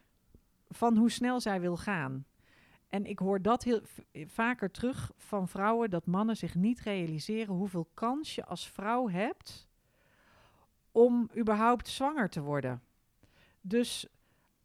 van 0.69 0.97
hoe 0.97 1.11
snel 1.11 1.41
zij 1.41 1.61
wil 1.61 1.77
gaan. 1.77 2.25
En 2.95 3.05
ik 3.05 3.19
hoor 3.19 3.41
dat 3.41 3.63
heel 3.63 3.81
vaker 4.25 4.71
terug 4.71 5.11
van 5.17 5.47
vrouwen 5.47 5.89
dat 5.89 6.05
mannen 6.05 6.37
zich 6.37 6.55
niet 6.55 6.79
realiseren 6.79 7.55
hoeveel 7.55 7.89
kans 7.93 8.35
je 8.35 8.45
als 8.45 8.69
vrouw 8.69 9.09
hebt 9.09 9.67
om 10.91 11.29
überhaupt 11.37 11.87
zwanger 11.87 12.29
te 12.29 12.41
worden. 12.41 12.81
Dus 13.61 14.07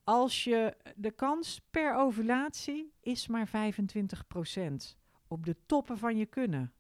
als 0.05 0.45
je 0.45 0.77
de 0.97 1.11
kans 1.11 1.61
per 1.71 1.95
ovulatie 1.95 2.93
is 3.01 3.27
maar 3.27 3.49
25% 3.49 3.53
op 5.29 5.45
de 5.45 5.57
toppen 5.67 5.99
van 5.99 6.17
je 6.17 6.27
kunnen. 6.27 6.73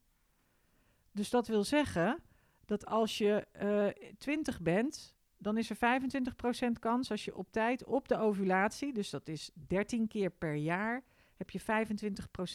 Dus 1.12 1.30
dat 1.30 1.46
wil 1.46 1.64
zeggen 1.64 2.22
dat 2.64 2.86
als 2.86 3.18
je 3.18 3.46
uh, 3.62 3.86
eh, 3.86 3.94
20 4.18 4.60
bent, 4.60 5.14
dan 5.38 5.56
is 5.56 5.70
er 5.70 5.76
25% 5.76 6.72
kans 6.80 7.10
als 7.10 7.24
je 7.24 7.36
op 7.36 7.52
tijd 7.52 7.84
op 7.84 8.08
de 8.08 8.16
ovulatie, 8.16 8.92
dus 8.92 9.10
dat 9.10 9.28
is 9.28 9.50
13 9.54 10.08
keer 10.08 10.30
per 10.30 10.54
jaar, 10.54 11.02
heb 11.40 11.50
je 11.50 11.60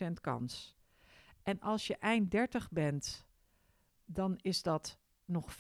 25% 0.10 0.12
kans. 0.22 0.76
En 1.44 1.60
als 1.60 1.88
je 1.88 1.98
eind 1.98 2.32
30 2.32 2.72
bent, 2.72 3.28
dan 4.06 4.38
is 4.42 4.62
dat 4.64 5.00
nog 5.26 5.54
15%. 5.54 5.58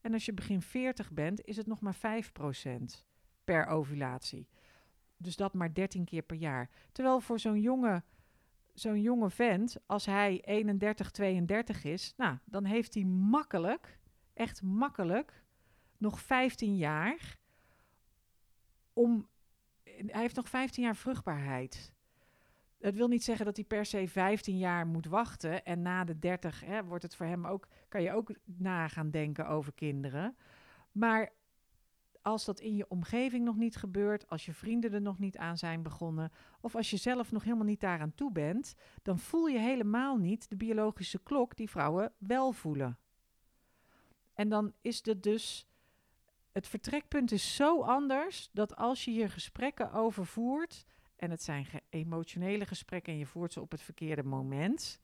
En 0.00 0.12
als 0.12 0.24
je 0.24 0.32
begin 0.32 0.62
40 0.62 1.10
bent, 1.10 1.44
is 1.44 1.56
het 1.56 1.66
nog 1.66 1.80
maar 1.80 1.96
5% 1.96 3.04
per 3.44 3.66
ovulatie. 3.66 4.48
Dus 5.16 5.36
dat 5.36 5.54
maar 5.54 5.74
13 5.74 6.04
keer 6.04 6.22
per 6.22 6.36
jaar. 6.36 6.70
Terwijl 6.92 7.20
voor 7.20 7.38
zo'n 7.38 7.60
jonge, 7.60 8.02
zo'n 8.74 9.00
jonge 9.00 9.30
vent, 9.30 9.76
als 9.86 10.06
hij 10.06 10.40
31, 10.44 11.10
32 11.10 11.84
is, 11.84 12.14
nou, 12.16 12.38
dan 12.44 12.64
heeft 12.64 12.94
hij 12.94 13.04
makkelijk, 13.04 13.98
echt 14.32 14.62
makkelijk, 14.62 15.44
nog 15.96 16.20
15 16.20 16.76
jaar 16.76 17.38
om. 18.92 19.28
Hij 20.06 20.20
heeft 20.20 20.36
nog 20.36 20.48
15 20.48 20.82
jaar 20.82 20.96
vruchtbaarheid. 20.96 21.92
Het 22.78 22.96
wil 22.96 23.08
niet 23.08 23.24
zeggen 23.24 23.44
dat 23.44 23.56
hij 23.56 23.64
per 23.64 23.86
se 23.86 24.08
15 24.08 24.58
jaar 24.58 24.86
moet 24.86 25.06
wachten. 25.06 25.64
En 25.64 25.82
na 25.82 26.04
de 26.04 26.18
30 26.18 26.60
hè, 26.64 26.84
wordt 26.84 27.02
het 27.02 27.14
voor 27.16 27.26
hem 27.26 27.46
ook, 27.46 27.68
kan 27.88 28.02
je 28.02 28.12
ook 28.12 28.34
na 28.44 28.88
gaan 28.88 29.10
denken 29.10 29.48
over 29.48 29.72
kinderen. 29.72 30.36
Maar 30.92 31.32
als 32.22 32.44
dat 32.44 32.60
in 32.60 32.76
je 32.76 32.88
omgeving 32.88 33.44
nog 33.44 33.56
niet 33.56 33.76
gebeurt, 33.76 34.28
als 34.28 34.44
je 34.46 34.52
vrienden 34.52 34.92
er 34.92 35.00
nog 35.00 35.18
niet 35.18 35.36
aan 35.36 35.58
zijn 35.58 35.82
begonnen, 35.82 36.32
of 36.60 36.74
als 36.74 36.90
je 36.90 36.96
zelf 36.96 37.32
nog 37.32 37.44
helemaal 37.44 37.64
niet 37.64 37.80
daaraan 37.80 38.14
toe 38.14 38.32
bent, 38.32 38.74
dan 39.02 39.18
voel 39.18 39.46
je 39.46 39.58
helemaal 39.58 40.16
niet 40.16 40.48
de 40.48 40.56
biologische 40.56 41.18
klok 41.22 41.56
die 41.56 41.70
vrouwen 41.70 42.12
wel 42.18 42.52
voelen. 42.52 42.98
En 44.34 44.48
dan 44.48 44.72
is 44.80 45.04
het 45.04 45.22
dus. 45.22 45.66
Het 46.56 46.66
vertrekpunt 46.66 47.32
is 47.32 47.54
zo 47.54 47.82
anders 47.82 48.48
dat 48.52 48.76
als 48.76 49.04
je 49.04 49.10
hier 49.10 49.30
gesprekken 49.30 49.92
over 49.92 50.26
voert, 50.26 50.86
en 51.16 51.30
het 51.30 51.42
zijn 51.42 51.66
emotionele 51.88 52.66
gesprekken 52.66 53.12
en 53.12 53.18
je 53.18 53.26
voert 53.26 53.52
ze 53.52 53.60
op 53.60 53.70
het 53.70 53.80
verkeerde 53.80 54.22
moment, 54.22 55.00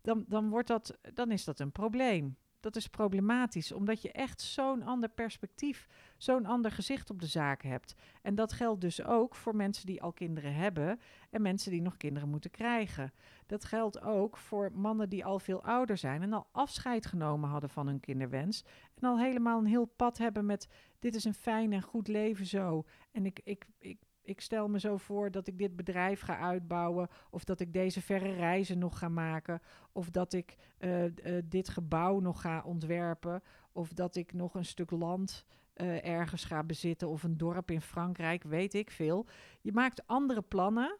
dan, 0.00 0.24
dan, 0.28 0.48
wordt 0.48 0.68
dat, 0.68 0.98
dan 1.14 1.30
is 1.30 1.44
dat 1.44 1.60
een 1.60 1.72
probleem. 1.72 2.36
Dat 2.66 2.76
is 2.76 2.88
problematisch, 2.88 3.72
omdat 3.72 4.02
je 4.02 4.12
echt 4.12 4.40
zo'n 4.40 4.82
ander 4.82 5.08
perspectief, 5.08 5.88
zo'n 6.16 6.46
ander 6.46 6.70
gezicht 6.70 7.10
op 7.10 7.20
de 7.20 7.26
zaak 7.26 7.62
hebt. 7.62 7.94
En 8.22 8.34
dat 8.34 8.52
geldt 8.52 8.80
dus 8.80 9.04
ook 9.04 9.34
voor 9.34 9.56
mensen 9.56 9.86
die 9.86 10.02
al 10.02 10.12
kinderen 10.12 10.54
hebben 10.54 11.00
en 11.30 11.42
mensen 11.42 11.70
die 11.70 11.82
nog 11.82 11.96
kinderen 11.96 12.28
moeten 12.28 12.50
krijgen. 12.50 13.12
Dat 13.46 13.64
geldt 13.64 14.00
ook 14.00 14.36
voor 14.36 14.70
mannen 14.72 15.08
die 15.08 15.24
al 15.24 15.38
veel 15.38 15.62
ouder 15.62 15.96
zijn 15.96 16.22
en 16.22 16.32
al 16.32 16.48
afscheid 16.52 17.06
genomen 17.06 17.48
hadden 17.48 17.70
van 17.70 17.86
hun 17.86 18.00
kinderwens. 18.00 18.64
En 18.94 19.08
al 19.08 19.18
helemaal 19.18 19.58
een 19.58 19.66
heel 19.66 19.92
pad 19.96 20.18
hebben 20.18 20.46
met 20.46 20.68
dit 20.98 21.14
is 21.14 21.24
een 21.24 21.34
fijn 21.34 21.72
en 21.72 21.82
goed 21.82 22.08
leven 22.08 22.46
zo. 22.46 22.84
En 23.12 23.26
ik, 23.26 23.40
ik, 23.44 23.66
ik 23.78 23.98
ik 24.26 24.40
stel 24.40 24.68
me 24.68 24.80
zo 24.80 24.96
voor 24.96 25.30
dat 25.30 25.46
ik 25.46 25.58
dit 25.58 25.76
bedrijf 25.76 26.20
ga 26.20 26.38
uitbouwen, 26.38 27.08
of 27.30 27.44
dat 27.44 27.60
ik 27.60 27.72
deze 27.72 28.02
verre 28.02 28.32
reizen 28.32 28.78
nog 28.78 28.98
ga 28.98 29.08
maken, 29.08 29.62
of 29.92 30.10
dat 30.10 30.32
ik 30.32 30.56
uh, 30.78 31.04
uh, 31.04 31.10
dit 31.44 31.68
gebouw 31.68 32.20
nog 32.20 32.40
ga 32.40 32.62
ontwerpen, 32.64 33.42
of 33.72 33.92
dat 33.92 34.16
ik 34.16 34.32
nog 34.32 34.54
een 34.54 34.64
stuk 34.64 34.90
land 34.90 35.44
uh, 35.76 36.04
ergens 36.04 36.44
ga 36.44 36.62
bezitten, 36.62 37.08
of 37.08 37.22
een 37.22 37.36
dorp 37.36 37.70
in 37.70 37.80
Frankrijk, 37.80 38.42
weet 38.42 38.74
ik 38.74 38.90
veel. 38.90 39.26
Je 39.60 39.72
maakt 39.72 40.06
andere 40.06 40.42
plannen 40.42 40.98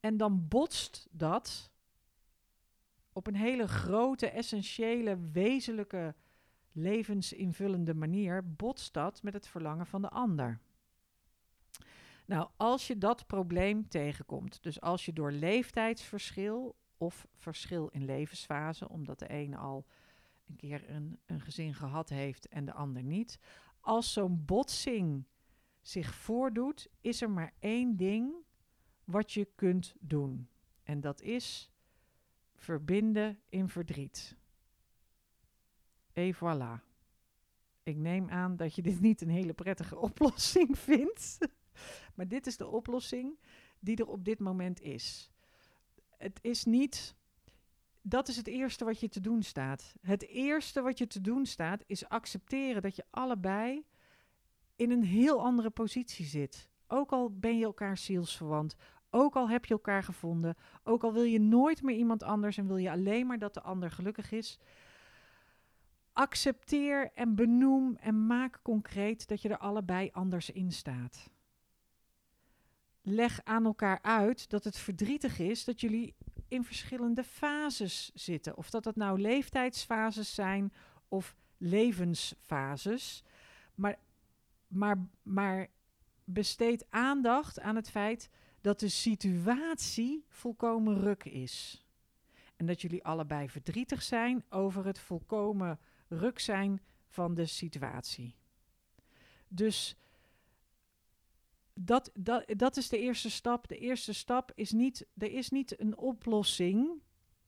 en 0.00 0.16
dan 0.16 0.48
botst 0.48 1.08
dat 1.10 1.70
op 3.12 3.26
een 3.26 3.36
hele 3.36 3.68
grote, 3.68 4.30
essentiële, 4.30 5.18
wezenlijke, 5.32 6.14
levensinvullende 6.72 7.94
manier, 7.94 8.54
botst 8.54 8.94
dat 8.94 9.22
met 9.22 9.32
het 9.32 9.48
verlangen 9.48 9.86
van 9.86 10.02
de 10.02 10.08
ander. 10.08 10.60
Nou, 12.28 12.48
als 12.56 12.86
je 12.86 12.98
dat 12.98 13.26
probleem 13.26 13.88
tegenkomt, 13.88 14.62
dus 14.62 14.80
als 14.80 15.04
je 15.04 15.12
door 15.12 15.32
leeftijdsverschil 15.32 16.76
of 16.96 17.26
verschil 17.34 17.88
in 17.88 18.04
levensfase, 18.04 18.88
omdat 18.88 19.18
de 19.18 19.32
een 19.32 19.56
al 19.56 19.86
een 20.46 20.56
keer 20.56 20.90
een, 20.90 21.18
een 21.26 21.40
gezin 21.40 21.74
gehad 21.74 22.08
heeft 22.08 22.48
en 22.48 22.64
de 22.64 22.72
ander 22.72 23.02
niet, 23.02 23.38
als 23.80 24.12
zo'n 24.12 24.44
botsing 24.44 25.24
zich 25.80 26.14
voordoet, 26.14 26.88
is 27.00 27.22
er 27.22 27.30
maar 27.30 27.52
één 27.58 27.96
ding 27.96 28.34
wat 29.04 29.32
je 29.32 29.48
kunt 29.54 29.94
doen. 30.00 30.48
En 30.82 31.00
dat 31.00 31.20
is 31.20 31.70
verbinden 32.54 33.40
in 33.48 33.68
verdriet. 33.68 34.36
Et 36.12 36.36
voilà. 36.36 36.84
Ik 37.82 37.96
neem 37.96 38.30
aan 38.30 38.56
dat 38.56 38.74
je 38.74 38.82
dit 38.82 39.00
niet 39.00 39.20
een 39.20 39.28
hele 39.28 39.54
prettige 39.54 39.98
oplossing 40.08 40.78
vindt. 40.78 41.38
Maar 42.14 42.28
dit 42.28 42.46
is 42.46 42.56
de 42.56 42.66
oplossing 42.66 43.38
die 43.80 43.96
er 43.96 44.06
op 44.06 44.24
dit 44.24 44.38
moment 44.38 44.80
is. 44.80 45.30
Het 46.16 46.38
is 46.42 46.64
niet. 46.64 47.16
Dat 48.02 48.28
is 48.28 48.36
het 48.36 48.46
eerste 48.46 48.84
wat 48.84 49.00
je 49.00 49.08
te 49.08 49.20
doen 49.20 49.42
staat. 49.42 49.94
Het 50.00 50.26
eerste 50.26 50.80
wat 50.80 50.98
je 50.98 51.06
te 51.06 51.20
doen 51.20 51.46
staat 51.46 51.82
is 51.86 52.08
accepteren 52.08 52.82
dat 52.82 52.96
je 52.96 53.04
allebei 53.10 53.84
in 54.76 54.90
een 54.90 55.04
heel 55.04 55.42
andere 55.42 55.70
positie 55.70 56.26
zit. 56.26 56.68
Ook 56.86 57.10
al 57.10 57.38
ben 57.38 57.58
je 57.58 57.64
elkaar 57.64 57.98
zielsverwant, 57.98 58.76
ook 59.10 59.36
al 59.36 59.48
heb 59.48 59.64
je 59.64 59.74
elkaar 59.74 60.02
gevonden, 60.02 60.56
ook 60.84 61.04
al 61.04 61.12
wil 61.12 61.22
je 61.22 61.40
nooit 61.40 61.82
meer 61.82 61.96
iemand 61.96 62.22
anders 62.22 62.56
en 62.58 62.66
wil 62.66 62.76
je 62.76 62.90
alleen 62.90 63.26
maar 63.26 63.38
dat 63.38 63.54
de 63.54 63.62
ander 63.62 63.90
gelukkig 63.90 64.32
is. 64.32 64.58
Accepteer 66.12 67.10
en 67.14 67.34
benoem 67.34 67.96
en 67.96 68.26
maak 68.26 68.60
concreet 68.62 69.28
dat 69.28 69.42
je 69.42 69.48
er 69.48 69.58
allebei 69.58 70.08
anders 70.12 70.50
in 70.50 70.72
staat 70.72 71.30
leg 73.08 73.40
aan 73.44 73.64
elkaar 73.64 73.98
uit 74.02 74.50
dat 74.50 74.64
het 74.64 74.78
verdrietig 74.78 75.38
is 75.38 75.64
dat 75.64 75.80
jullie 75.80 76.14
in 76.48 76.64
verschillende 76.64 77.24
fases 77.24 78.10
zitten. 78.14 78.56
Of 78.56 78.70
dat 78.70 78.84
dat 78.84 78.96
nou 78.96 79.20
leeftijdsfases 79.20 80.34
zijn 80.34 80.72
of 81.08 81.36
levensfases. 81.58 83.22
Maar, 83.74 83.98
maar, 84.66 85.08
maar 85.22 85.68
besteed 86.24 86.86
aandacht 86.90 87.60
aan 87.60 87.76
het 87.76 87.90
feit 87.90 88.30
dat 88.60 88.80
de 88.80 88.88
situatie 88.88 90.24
volkomen 90.28 91.00
ruk 91.00 91.24
is. 91.24 91.86
En 92.56 92.66
dat 92.66 92.80
jullie 92.80 93.04
allebei 93.04 93.48
verdrietig 93.48 94.02
zijn 94.02 94.44
over 94.48 94.86
het 94.86 94.98
volkomen 94.98 95.78
ruk 96.08 96.38
zijn 96.38 96.82
van 97.06 97.34
de 97.34 97.46
situatie. 97.46 98.34
Dus 99.48 99.96
dat, 101.80 102.10
dat, 102.14 102.44
dat 102.56 102.76
is 102.76 102.88
de 102.88 102.98
eerste 102.98 103.30
stap. 103.30 103.68
De 103.68 103.78
eerste 103.78 104.12
stap 104.12 104.52
is 104.54 104.72
niet, 104.72 105.06
er 105.18 105.32
is 105.32 105.50
niet 105.50 105.80
een 105.80 105.98
oplossing 105.98 107.02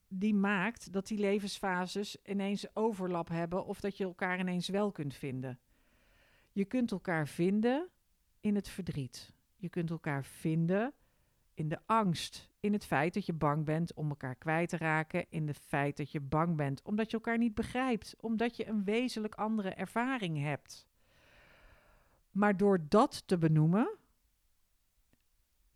die 0.08 0.34
maakt 0.34 0.92
dat 0.92 1.06
die 1.06 1.18
levensfases 1.18 2.16
ineens 2.24 2.76
overlap 2.76 3.28
hebben 3.28 3.64
of 3.64 3.80
dat 3.80 3.96
je 3.96 4.04
elkaar 4.04 4.38
ineens 4.38 4.68
wel 4.68 4.92
kunt 4.92 5.14
vinden. 5.14 5.58
Je 6.52 6.64
kunt 6.64 6.90
elkaar 6.90 7.28
vinden 7.28 7.88
in 8.40 8.54
het 8.54 8.68
verdriet. 8.68 9.32
Je 9.56 9.68
kunt 9.68 9.90
elkaar 9.90 10.24
vinden 10.24 10.92
in 11.54 11.68
de 11.68 11.78
angst, 11.86 12.48
in 12.60 12.72
het 12.72 12.84
feit 12.84 13.14
dat 13.14 13.26
je 13.26 13.32
bang 13.32 13.64
bent 13.64 13.94
om 13.94 14.08
elkaar 14.08 14.34
kwijt 14.34 14.68
te 14.68 14.76
raken, 14.76 15.26
in 15.28 15.46
het 15.46 15.58
feit 15.58 15.96
dat 15.96 16.10
je 16.12 16.20
bang 16.20 16.56
bent 16.56 16.82
omdat 16.82 17.10
je 17.10 17.16
elkaar 17.16 17.38
niet 17.38 17.54
begrijpt, 17.54 18.16
omdat 18.20 18.56
je 18.56 18.66
een 18.66 18.84
wezenlijk 18.84 19.34
andere 19.34 19.70
ervaring 19.70 20.38
hebt. 20.42 20.88
Maar 22.30 22.56
door 22.56 22.78
dat 22.88 23.22
te 23.26 23.38
benoemen, 23.38 23.98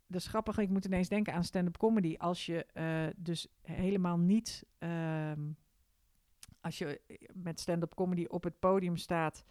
dat 0.07 0.21
is 0.21 0.57
ik 0.57 0.69
moet 0.69 0.85
ineens 0.85 1.09
denken 1.09 1.33
aan 1.33 1.43
stand-up 1.43 1.77
comedy. 1.77 2.15
Als 2.17 2.45
je 2.45 2.65
eh, 2.65 3.07
dus 3.15 3.47
helemaal 3.61 4.17
niet, 4.17 4.65
ehm, 4.77 5.41
als 6.61 6.77
je 6.77 7.01
met 7.33 7.59
stand-up 7.59 7.95
comedy 7.95 8.25
op 8.27 8.43
het 8.43 8.59
podium 8.59 8.97
staat 8.97 9.43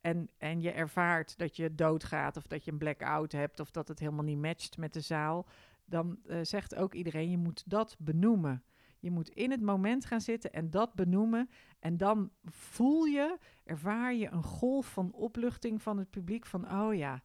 en, 0.00 0.30
en 0.38 0.60
je 0.60 0.70
ervaart 0.70 1.38
dat 1.38 1.56
je 1.56 1.74
doodgaat 1.74 2.36
of 2.36 2.46
dat 2.46 2.64
je 2.64 2.72
een 2.72 2.78
blackout 2.78 3.32
hebt 3.32 3.60
of 3.60 3.70
dat 3.70 3.88
het 3.88 3.98
helemaal 3.98 4.24
niet 4.24 4.40
matcht 4.40 4.76
met 4.76 4.92
de 4.92 5.00
zaal, 5.00 5.46
dan 5.84 6.18
eh, 6.26 6.38
zegt 6.42 6.74
ook 6.74 6.94
iedereen, 6.94 7.30
je 7.30 7.38
moet 7.38 7.62
dat 7.66 7.96
benoemen. 7.98 8.62
Je 8.98 9.10
moet 9.10 9.28
in 9.28 9.50
het 9.50 9.60
moment 9.60 10.04
gaan 10.04 10.20
zitten 10.20 10.52
en 10.52 10.70
dat 10.70 10.94
benoemen. 10.94 11.50
En 11.78 11.96
dan 11.96 12.30
voel 12.44 13.04
je, 13.04 13.38
ervaar 13.64 14.14
je 14.14 14.30
een 14.30 14.42
golf 14.42 14.92
van 14.92 15.12
opluchting 15.12 15.82
van 15.82 15.98
het 15.98 16.10
publiek 16.10 16.46
van, 16.46 16.72
oh 16.72 16.94
ja, 16.94 17.22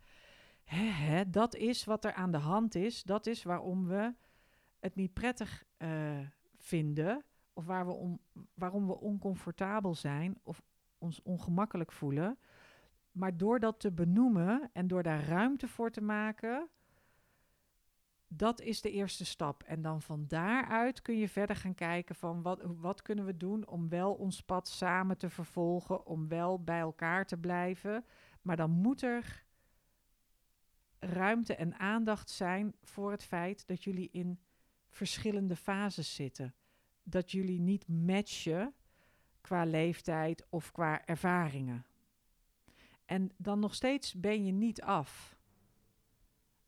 dat 1.27 1.55
is 1.55 1.83
wat 1.83 2.05
er 2.05 2.13
aan 2.13 2.31
de 2.31 2.37
hand 2.37 2.75
is. 2.75 3.03
Dat 3.03 3.27
is 3.27 3.43
waarom 3.43 3.87
we 3.87 4.13
het 4.79 4.95
niet 4.95 5.13
prettig 5.13 5.63
uh, 5.77 6.19
vinden 6.55 7.23
of 7.53 7.65
waar 7.65 7.85
we 7.85 7.91
om, 7.91 8.19
waarom 8.53 8.87
we 8.87 8.99
oncomfortabel 8.99 9.95
zijn 9.95 10.39
of 10.43 10.61
ons 10.97 11.21
ongemakkelijk 11.21 11.91
voelen. 11.91 12.37
Maar 13.11 13.37
door 13.37 13.59
dat 13.59 13.79
te 13.79 13.91
benoemen 13.91 14.69
en 14.73 14.87
door 14.87 15.03
daar 15.03 15.23
ruimte 15.23 15.67
voor 15.67 15.91
te 15.91 16.01
maken, 16.01 16.69
dat 18.27 18.61
is 18.61 18.81
de 18.81 18.91
eerste 18.91 19.25
stap. 19.25 19.63
En 19.63 19.81
dan 19.81 20.01
van 20.01 20.25
daaruit 20.27 21.01
kun 21.01 21.17
je 21.17 21.29
verder 21.29 21.55
gaan 21.55 21.75
kijken 21.75 22.15
van 22.15 22.41
wat, 22.41 22.61
wat 22.63 23.01
kunnen 23.01 23.25
we 23.25 23.37
doen 23.37 23.67
om 23.67 23.89
wel 23.89 24.13
ons 24.13 24.41
pad 24.41 24.67
samen 24.67 25.17
te 25.17 25.29
vervolgen, 25.29 26.05
om 26.05 26.27
wel 26.27 26.63
bij 26.63 26.79
elkaar 26.79 27.25
te 27.25 27.37
blijven. 27.37 28.05
Maar 28.41 28.55
dan 28.55 28.71
moet 28.71 29.01
er 29.01 29.45
ruimte 30.99 31.55
en 31.55 31.79
aandacht 31.79 32.29
zijn 32.29 32.75
voor 32.83 33.11
het 33.11 33.23
feit 33.23 33.67
dat 33.67 33.83
jullie 33.83 34.09
in 34.11 34.39
verschillende 34.89 35.55
fases 35.55 36.15
zitten. 36.15 36.55
Dat 37.03 37.31
jullie 37.31 37.59
niet 37.59 37.87
matchen 37.87 38.73
qua 39.41 39.65
leeftijd 39.65 40.45
of 40.49 40.71
qua 40.71 41.05
ervaringen. 41.05 41.85
En 43.05 43.31
dan 43.37 43.59
nog 43.59 43.75
steeds 43.75 44.13
ben 44.13 44.45
je 44.45 44.51
niet 44.51 44.81
af. 44.81 45.37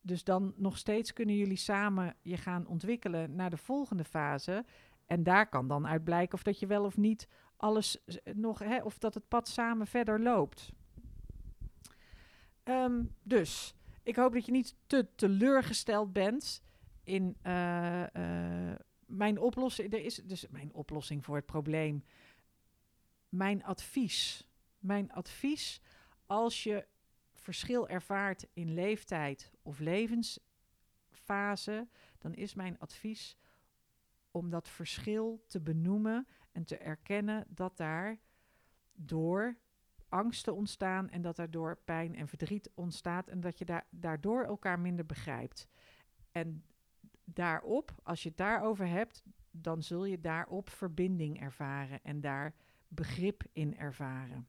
Dus 0.02 0.24
dan 0.24 0.54
nog 0.56 0.78
steeds 0.78 1.14
kunnen 1.14 1.36
jullie 1.36 1.58
samen 1.58 2.16
je 2.22 2.38
gaan 2.38 2.68
ontwikkelen 2.68 3.36
naar 3.36 3.50
de 3.50 3.58
volgende 3.58 4.04
fase. 4.04 4.66
En 5.06 5.24
daar 5.24 5.50
kan 5.50 5.68
dan 5.68 5.88
uit 5.88 6.04
blijken 6.04 6.34
of 6.34 6.44
dat 6.44 6.60
je 6.60 6.68
wel 6.68 6.86
of 6.86 6.98
niet 6.98 7.28
alles 7.58 7.98
nog, 8.34 8.60
hè, 8.60 8.84
of 8.84 8.98
dat 8.98 9.14
het 9.14 9.28
pad 9.28 9.48
samen 9.48 9.88
verder 9.88 10.22
loopt. 10.22 10.74
Um, 12.64 13.16
dus 13.24 13.76
ik 14.10 14.16
hoop 14.16 14.34
dat 14.34 14.46
je 14.46 14.52
niet 14.52 14.76
te 14.88 15.08
teleurgesteld 15.16 16.14
bent 16.14 16.64
in 17.04 17.38
uh, 17.44 18.04
uh, 18.14 18.76
mijn 19.06 19.40
oplossing. 19.40 19.94
Er 19.94 20.04
is 20.04 20.16
dus 20.16 20.48
mijn 20.50 20.74
oplossing 20.74 21.26
voor 21.26 21.36
het 21.36 21.46
probleem. 21.46 22.04
Mijn 23.30 23.64
advies. 23.64 24.48
Mijn 24.80 25.12
advies 25.12 25.82
als 26.26 26.64
je 26.64 26.88
verschil 27.34 27.88
ervaart 27.88 28.48
in 28.54 28.74
leeftijd 28.74 29.52
of 29.62 29.80
levensfase, 29.80 31.88
dan 32.18 32.34
is 32.34 32.54
mijn 32.54 32.80
advies 32.80 33.38
om 34.32 34.50
dat 34.50 34.70
verschil 34.70 35.44
te 35.48 35.62
benoemen 35.62 36.28
en 36.52 36.66
te 36.66 36.78
erkennen 36.78 37.46
dat 37.48 37.78
daar 37.78 38.20
door 38.94 39.58
angsten 40.10 40.56
ontstaan 40.56 41.10
en 41.10 41.22
dat 41.22 41.36
daardoor 41.36 41.78
pijn 41.86 42.16
en 42.16 42.28
verdriet 42.28 42.72
ontstaat 42.74 43.28
en 43.28 43.40
dat 43.40 43.58
je 43.58 43.66
daar, 43.66 43.88
daardoor 43.90 44.44
elkaar 44.44 44.80
minder 44.80 45.06
begrijpt. 45.06 45.68
En 46.32 46.64
daarop, 47.24 47.96
als 48.04 48.24
je 48.24 48.30
het 48.30 48.38
daarover 48.38 48.88
hebt, 48.88 49.24
dan 49.52 49.84
zul 49.84 50.06
je 50.06 50.20
daarop 50.20 50.70
verbinding 50.70 51.42
ervaren 51.42 52.04
en 52.04 52.22
daar 52.22 52.54
begrip 52.88 53.44
in 53.54 53.78
ervaren. 53.78 54.48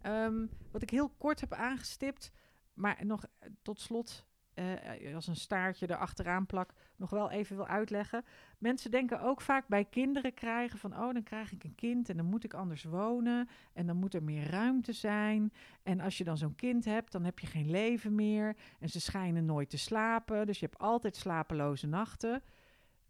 Ehm, 0.00 0.46
wat 0.70 0.82
ik 0.82 0.90
heel 0.90 1.08
kort 1.08 1.40
heb 1.40 1.52
aangestipt, 1.52 2.32
maar 2.74 3.06
nog 3.06 3.24
eh, 3.24 3.48
tot 3.62 3.80
slot 3.80 4.26
uh, 4.58 5.14
als 5.14 5.26
een 5.26 5.36
staartje 5.36 5.90
erachteraan 5.90 6.46
plak, 6.46 6.72
nog 6.96 7.10
wel 7.10 7.30
even 7.30 7.56
wil 7.56 7.66
uitleggen. 7.66 8.24
Mensen 8.58 8.90
denken 8.90 9.20
ook 9.20 9.40
vaak 9.40 9.68
bij 9.68 9.84
kinderen 9.84 10.34
krijgen 10.34 10.78
van, 10.78 10.92
oh, 10.92 11.12
dan 11.12 11.22
krijg 11.22 11.52
ik 11.52 11.64
een 11.64 11.74
kind 11.74 12.08
en 12.08 12.16
dan 12.16 12.26
moet 12.26 12.44
ik 12.44 12.54
anders 12.54 12.84
wonen 12.84 13.48
en 13.72 13.86
dan 13.86 13.96
moet 13.96 14.14
er 14.14 14.22
meer 14.22 14.50
ruimte 14.50 14.92
zijn. 14.92 15.52
En 15.82 16.00
als 16.00 16.18
je 16.18 16.24
dan 16.24 16.36
zo'n 16.36 16.54
kind 16.54 16.84
hebt, 16.84 17.12
dan 17.12 17.24
heb 17.24 17.38
je 17.38 17.46
geen 17.46 17.70
leven 17.70 18.14
meer 18.14 18.56
en 18.80 18.88
ze 18.88 19.00
schijnen 19.00 19.44
nooit 19.44 19.70
te 19.70 19.78
slapen, 19.78 20.46
dus 20.46 20.60
je 20.60 20.66
hebt 20.66 20.78
altijd 20.78 21.16
slapeloze 21.16 21.86
nachten. 21.86 22.42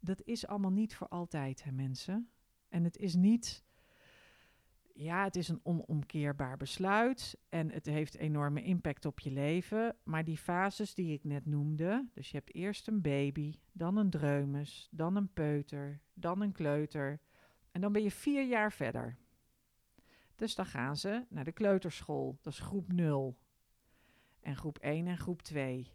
Dat 0.01 0.23
is 0.25 0.47
allemaal 0.47 0.71
niet 0.71 0.97
voor 0.97 1.09
altijd, 1.09 1.65
hè 1.65 1.73
mensen. 1.73 2.31
En 2.69 2.85
het 2.85 2.97
is 2.97 3.15
niet 3.15 3.67
ja, 4.99 5.25
het 5.25 5.37
is 5.37 5.49
een 5.49 5.61
onomkeerbaar 5.63 6.57
besluit 6.57 7.39
en 7.49 7.71
het 7.71 7.87
heeft 7.87 8.17
enorme 8.17 8.63
impact 8.63 9.05
op 9.05 9.21
je 9.21 9.31
leven. 9.31 9.97
Maar 10.03 10.25
die 10.25 10.37
fases 10.37 10.95
die 10.95 11.13
ik 11.13 11.25
net 11.25 11.47
noemde, 11.47 12.09
dus 12.15 12.31
je 12.31 12.37
hebt 12.37 12.55
eerst 12.55 12.89
een 12.89 13.01
baby, 13.01 13.55
dan 13.73 13.97
een 13.97 14.11
dreumes, 14.11 14.89
dan 14.91 15.17
een 15.17 15.33
peuter, 15.33 16.01
dan 16.15 16.41
een 16.41 16.53
kleuter 16.53 17.21
en 17.71 17.81
dan 17.81 17.93
ben 17.93 18.03
je 18.03 18.11
vier 18.11 18.47
jaar 18.47 18.73
verder. 18.73 19.19
Dus 20.37 20.55
dan 20.55 20.67
gaan 20.67 20.97
ze 20.97 21.25
naar 21.29 21.45
de 21.45 21.53
kleuterschool, 21.53 22.39
dat 22.43 22.53
is 22.53 22.59
groep 22.59 22.93
0. 22.93 23.39
En 24.41 24.57
groep 24.57 24.79
1 24.79 25.07
en 25.07 25.19
groep 25.19 25.43
2. 25.43 25.93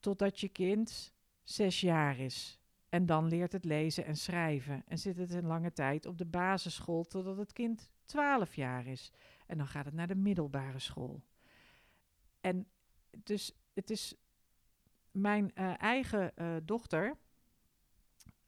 Totdat 0.00 0.40
je 0.40 0.48
kind 0.48 1.14
zes 1.42 1.80
jaar 1.80 2.18
is. 2.18 2.60
En 2.88 3.06
dan 3.06 3.28
leert 3.28 3.52
het 3.52 3.64
lezen 3.64 4.04
en 4.04 4.16
schrijven. 4.16 4.82
En 4.86 4.98
zit 4.98 5.16
het 5.16 5.32
een 5.32 5.46
lange 5.46 5.72
tijd 5.72 6.06
op 6.06 6.18
de 6.18 6.26
basisschool 6.26 7.04
totdat 7.04 7.36
het 7.36 7.52
kind 7.52 7.92
12 8.04 8.54
jaar 8.54 8.86
is. 8.86 9.12
En 9.46 9.58
dan 9.58 9.66
gaat 9.66 9.84
het 9.84 9.94
naar 9.94 10.06
de 10.06 10.14
middelbare 10.14 10.78
school. 10.78 11.22
En 12.40 12.66
dus 13.22 13.52
het 13.72 13.90
is 13.90 14.14
mijn 15.10 15.52
uh, 15.54 15.82
eigen 15.82 16.32
uh, 16.36 16.56
dochter, 16.62 17.16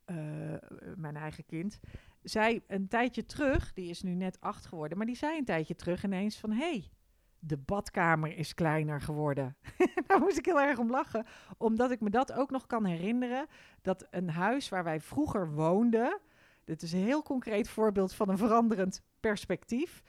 uh, 0.06 0.54
mijn 0.96 1.16
eigen 1.16 1.46
kind, 1.46 1.80
zei 2.22 2.62
een 2.66 2.88
tijdje 2.88 3.26
terug, 3.26 3.72
die 3.72 3.90
is 3.90 4.02
nu 4.02 4.14
net 4.14 4.40
acht 4.40 4.66
geworden, 4.66 4.98
maar 4.98 5.06
die 5.06 5.16
zei 5.16 5.38
een 5.38 5.44
tijdje 5.44 5.74
terug 5.74 6.04
ineens 6.04 6.36
van, 6.36 6.50
hé, 6.50 6.70
hey, 6.70 6.90
de 7.38 7.56
badkamer 7.56 8.36
is 8.36 8.54
kleiner 8.54 9.00
geworden. 9.00 9.56
Daar 10.06 10.20
moest 10.20 10.38
ik 10.38 10.44
heel 10.44 10.60
erg 10.60 10.78
om 10.78 10.90
lachen, 10.90 11.26
omdat 11.58 11.90
ik 11.90 12.00
me 12.00 12.10
dat 12.10 12.32
ook 12.32 12.50
nog 12.50 12.66
kan 12.66 12.84
herinneren, 12.84 13.46
dat 13.82 14.06
een 14.10 14.30
huis 14.30 14.68
waar 14.68 14.84
wij 14.84 15.00
vroeger 15.00 15.52
woonden, 15.52 16.20
dit 16.66 16.82
is 16.82 16.92
een 16.92 17.04
heel 17.04 17.22
concreet 17.22 17.68
voorbeeld 17.68 18.14
van 18.14 18.28
een 18.28 18.38
veranderend 18.38 19.02
perspectief. 19.20 20.02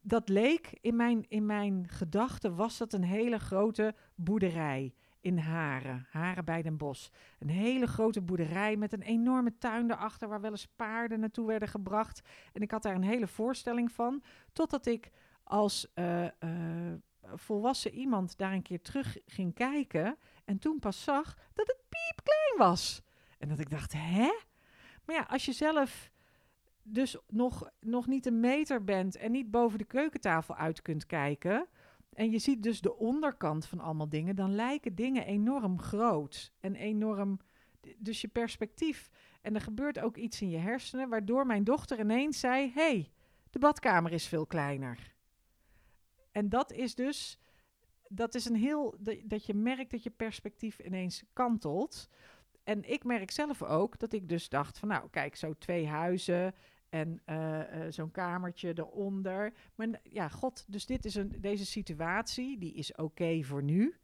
Dat 0.00 0.28
leek 0.28 0.78
in 0.80 0.96
mijn, 0.96 1.24
in 1.28 1.46
mijn 1.46 1.88
gedachten, 1.88 2.54
was 2.54 2.78
dat 2.78 2.92
een 2.92 3.04
hele 3.04 3.38
grote 3.38 3.94
boerderij 4.14 4.94
in 5.20 5.38
Haren, 5.38 6.06
Haren 6.10 6.44
bij 6.44 6.62
Den 6.62 6.76
Bosch. 6.76 7.08
Een 7.38 7.48
hele 7.48 7.86
grote 7.86 8.20
boerderij 8.20 8.76
met 8.76 8.92
een 8.92 9.02
enorme 9.02 9.58
tuin 9.58 9.86
daarachter 9.86 10.28
waar 10.28 10.40
wel 10.40 10.50
eens 10.50 10.68
paarden 10.76 11.20
naartoe 11.20 11.46
werden 11.46 11.68
gebracht. 11.68 12.22
En 12.52 12.62
ik 12.62 12.70
had 12.70 12.82
daar 12.82 12.94
een 12.94 13.02
hele 13.02 13.26
voorstelling 13.26 13.92
van, 13.92 14.22
totdat 14.52 14.86
ik 14.86 15.10
als 15.42 15.86
uh, 15.94 16.22
uh, 16.22 16.30
volwassen 17.34 17.92
iemand 17.92 18.38
daar 18.38 18.52
een 18.52 18.62
keer 18.62 18.80
terug 18.80 19.18
ging 19.26 19.54
kijken 19.54 20.16
en 20.44 20.58
toen 20.58 20.78
pas 20.78 21.02
zag 21.02 21.34
dat 21.54 21.66
het 21.66 21.84
piepklein 21.88 22.68
was. 22.68 23.02
En 23.38 23.48
dat 23.48 23.58
ik 23.58 23.70
dacht, 23.70 23.92
hè? 23.92 24.30
Maar 25.06 25.16
ja, 25.16 25.26
als 25.28 25.44
je 25.44 25.52
zelf 25.52 26.10
dus 26.82 27.16
nog, 27.28 27.70
nog 27.80 28.06
niet 28.06 28.26
een 28.26 28.40
meter 28.40 28.84
bent 28.84 29.16
en 29.16 29.32
niet 29.32 29.50
boven 29.50 29.78
de 29.78 29.84
keukentafel 29.84 30.56
uit 30.56 30.82
kunt 30.82 31.06
kijken. 31.06 31.68
En 32.12 32.30
je 32.30 32.38
ziet 32.38 32.62
dus 32.62 32.80
de 32.80 32.96
onderkant 32.96 33.66
van 33.66 33.80
allemaal 33.80 34.08
dingen, 34.08 34.36
dan 34.36 34.54
lijken 34.54 34.94
dingen 34.94 35.26
enorm 35.26 35.80
groot 35.80 36.52
en 36.60 36.74
enorm. 36.74 37.40
Dus 37.98 38.20
je 38.20 38.28
perspectief. 38.28 39.10
En 39.42 39.54
er 39.54 39.60
gebeurt 39.60 39.98
ook 39.98 40.16
iets 40.16 40.40
in 40.40 40.50
je 40.50 40.58
hersenen, 40.58 41.08
waardoor 41.08 41.46
mijn 41.46 41.64
dochter 41.64 42.00
ineens 42.00 42.40
zei: 42.40 42.72
hey, 42.74 43.10
de 43.50 43.58
badkamer 43.58 44.12
is 44.12 44.26
veel 44.26 44.46
kleiner. 44.46 45.14
En 46.32 46.48
dat 46.48 46.72
is 46.72 46.94
dus. 46.94 47.38
Dat 48.08 48.34
is 48.34 48.44
een 48.44 48.56
heel. 48.56 48.96
Dat 49.24 49.46
je 49.46 49.54
merkt 49.54 49.90
dat 49.90 50.02
je 50.02 50.10
perspectief 50.10 50.78
ineens 50.78 51.24
kantelt. 51.32 52.08
En 52.64 52.90
ik 52.90 53.04
merk 53.04 53.30
zelf 53.30 53.62
ook 53.62 53.98
dat 53.98 54.12
ik 54.12 54.28
dus 54.28 54.48
dacht 54.48 54.78
van 54.78 54.88
nou 54.88 55.10
kijk, 55.10 55.36
zo 55.36 55.54
twee 55.58 55.86
huizen 55.86 56.54
en 56.88 57.20
uh, 57.26 57.58
uh, 57.58 57.86
zo'n 57.88 58.10
kamertje 58.10 58.78
eronder. 58.78 59.52
Maar 59.74 59.88
ja, 60.02 60.28
god, 60.28 60.64
dus 60.68 60.86
dit 60.86 61.04
is 61.04 61.14
een, 61.14 61.36
deze 61.40 61.66
situatie, 61.66 62.58
die 62.58 62.74
is 62.74 62.94
oké 62.94 63.42
voor 63.42 63.62
nu. 63.62 63.96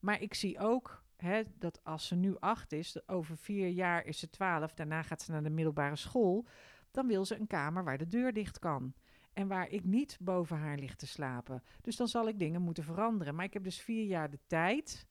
Maar 0.00 0.20
ik 0.20 0.34
zie 0.34 0.58
ook 0.58 1.04
hè, 1.16 1.42
dat 1.58 1.80
als 1.84 2.06
ze 2.06 2.14
nu 2.14 2.36
acht 2.38 2.72
is, 2.72 3.08
over 3.08 3.36
vier 3.36 3.68
jaar 3.68 4.04
is 4.04 4.18
ze 4.18 4.30
twaalf, 4.30 4.74
daarna 4.74 5.02
gaat 5.02 5.22
ze 5.22 5.30
naar 5.30 5.42
de 5.42 5.50
middelbare 5.50 5.96
school, 5.96 6.46
dan 6.90 7.06
wil 7.06 7.24
ze 7.24 7.38
een 7.38 7.46
kamer 7.46 7.84
waar 7.84 7.98
de 7.98 8.06
deur 8.06 8.32
dicht 8.32 8.58
kan. 8.58 8.94
En 9.32 9.48
waar 9.48 9.68
ik 9.68 9.84
niet 9.84 10.18
boven 10.20 10.56
haar 10.56 10.78
lig 10.78 10.94
te 10.94 11.06
slapen. 11.06 11.62
Dus 11.80 11.96
dan 11.96 12.08
zal 12.08 12.28
ik 12.28 12.38
dingen 12.38 12.62
moeten 12.62 12.84
veranderen. 12.84 13.34
Maar 13.34 13.44
ik 13.44 13.52
heb 13.52 13.64
dus 13.64 13.80
vier 13.80 14.04
jaar 14.04 14.30
de 14.30 14.38
tijd 14.46 15.06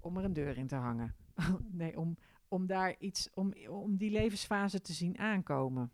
om 0.00 0.16
er 0.16 0.24
een 0.24 0.32
deur 0.32 0.56
in 0.56 0.66
te 0.66 0.76
hangen. 0.76 1.14
nee, 1.70 1.98
om, 1.98 2.18
om 2.48 2.66
daar 2.66 2.94
iets, 2.98 3.30
om, 3.34 3.52
om 3.68 3.96
die 3.96 4.10
levensfase 4.10 4.80
te 4.80 4.92
zien 4.92 5.18
aankomen. 5.18 5.92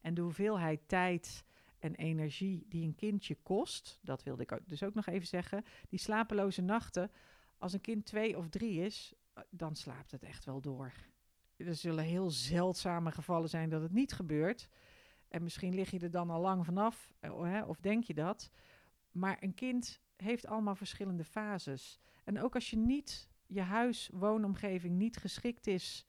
En 0.00 0.14
de 0.14 0.20
hoeveelheid 0.20 0.80
tijd 0.86 1.44
en 1.78 1.94
energie 1.94 2.66
die 2.68 2.84
een 2.84 2.94
kindje 2.94 3.36
kost, 3.42 3.98
dat 4.02 4.22
wilde 4.22 4.42
ik 4.42 4.60
dus 4.66 4.82
ook 4.82 4.94
nog 4.94 5.06
even 5.06 5.26
zeggen. 5.26 5.64
Die 5.88 5.98
slapeloze 5.98 6.62
nachten, 6.62 7.10
als 7.58 7.72
een 7.72 7.80
kind 7.80 8.04
twee 8.04 8.38
of 8.38 8.48
drie 8.48 8.80
is, 8.80 9.14
eh, 9.32 9.42
dan 9.50 9.76
slaapt 9.76 10.10
het 10.10 10.22
echt 10.22 10.44
wel 10.44 10.60
door. 10.60 10.92
Er 11.56 11.74
zullen 11.74 12.04
heel 12.04 12.30
zeldzame 12.30 13.10
gevallen 13.10 13.48
zijn 13.48 13.68
dat 13.68 13.82
het 13.82 13.92
niet 13.92 14.12
gebeurt. 14.12 14.68
En 15.28 15.42
misschien 15.42 15.74
lig 15.74 15.90
je 15.90 15.98
er 15.98 16.10
dan 16.10 16.30
al 16.30 16.40
lang 16.40 16.64
vanaf, 16.64 17.12
eh, 17.20 17.64
of 17.66 17.80
denk 17.80 18.04
je 18.04 18.14
dat. 18.14 18.50
Maar 19.10 19.36
een 19.40 19.54
kind 19.54 20.00
heeft 20.16 20.46
allemaal 20.46 20.74
verschillende 20.74 21.24
fases. 21.24 22.00
En 22.24 22.40
ook 22.40 22.54
als 22.54 22.70
je 22.70 22.76
niet, 22.76 23.28
je 23.46 23.60
huis, 23.60 24.10
woonomgeving 24.12 24.96
niet 24.96 25.16
geschikt 25.16 25.66
is 25.66 26.06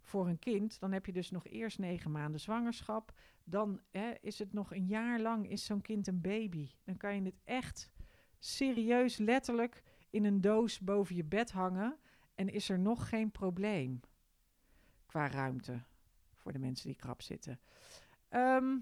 voor 0.00 0.28
een 0.28 0.38
kind, 0.38 0.80
dan 0.80 0.92
heb 0.92 1.06
je 1.06 1.12
dus 1.12 1.30
nog 1.30 1.46
eerst 1.46 1.78
negen 1.78 2.10
maanden 2.10 2.40
zwangerschap. 2.40 3.12
Dan 3.44 3.80
hè, 3.90 4.12
is 4.20 4.38
het 4.38 4.52
nog 4.52 4.74
een 4.74 4.86
jaar 4.86 5.20
lang, 5.20 5.50
is 5.50 5.64
zo'n 5.64 5.80
kind 5.80 6.06
een 6.06 6.20
baby. 6.20 6.70
Dan 6.84 6.96
kan 6.96 7.14
je 7.14 7.22
het 7.22 7.40
echt 7.44 7.90
serieus, 8.38 9.16
letterlijk 9.16 9.82
in 10.10 10.24
een 10.24 10.40
doos 10.40 10.80
boven 10.80 11.16
je 11.16 11.24
bed 11.24 11.50
hangen. 11.50 11.98
En 12.34 12.48
is 12.48 12.68
er 12.68 12.78
nog 12.78 13.08
geen 13.08 13.30
probleem 13.30 14.00
qua 15.06 15.28
ruimte 15.28 15.82
voor 16.34 16.52
de 16.52 16.58
mensen 16.58 16.86
die 16.86 16.96
krap 16.96 17.22
zitten. 17.22 17.60
Ehm, 18.28 18.76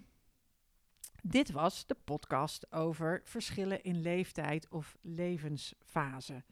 dit 1.23 1.51
was 1.51 1.87
de 1.87 1.97
podcast 2.05 2.73
over 2.73 3.21
verschillen 3.25 3.83
in 3.83 4.01
leeftijd 4.01 4.69
of 4.69 4.97
levensfase. 5.01 6.45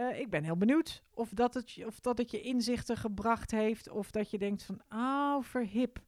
Uh, 0.00 0.20
ik 0.20 0.30
ben 0.30 0.44
heel 0.44 0.56
benieuwd 0.56 1.02
of 1.14 1.30
dat, 1.30 1.54
het, 1.54 1.78
of 1.86 2.00
dat 2.00 2.18
het 2.18 2.30
je 2.30 2.40
inzichten 2.40 2.96
gebracht 2.96 3.50
heeft. 3.50 3.88
Of 3.90 4.10
dat 4.10 4.30
je 4.30 4.38
denkt 4.38 4.62
van, 4.62 4.82
oh, 4.88 5.42
verhip. 5.42 6.02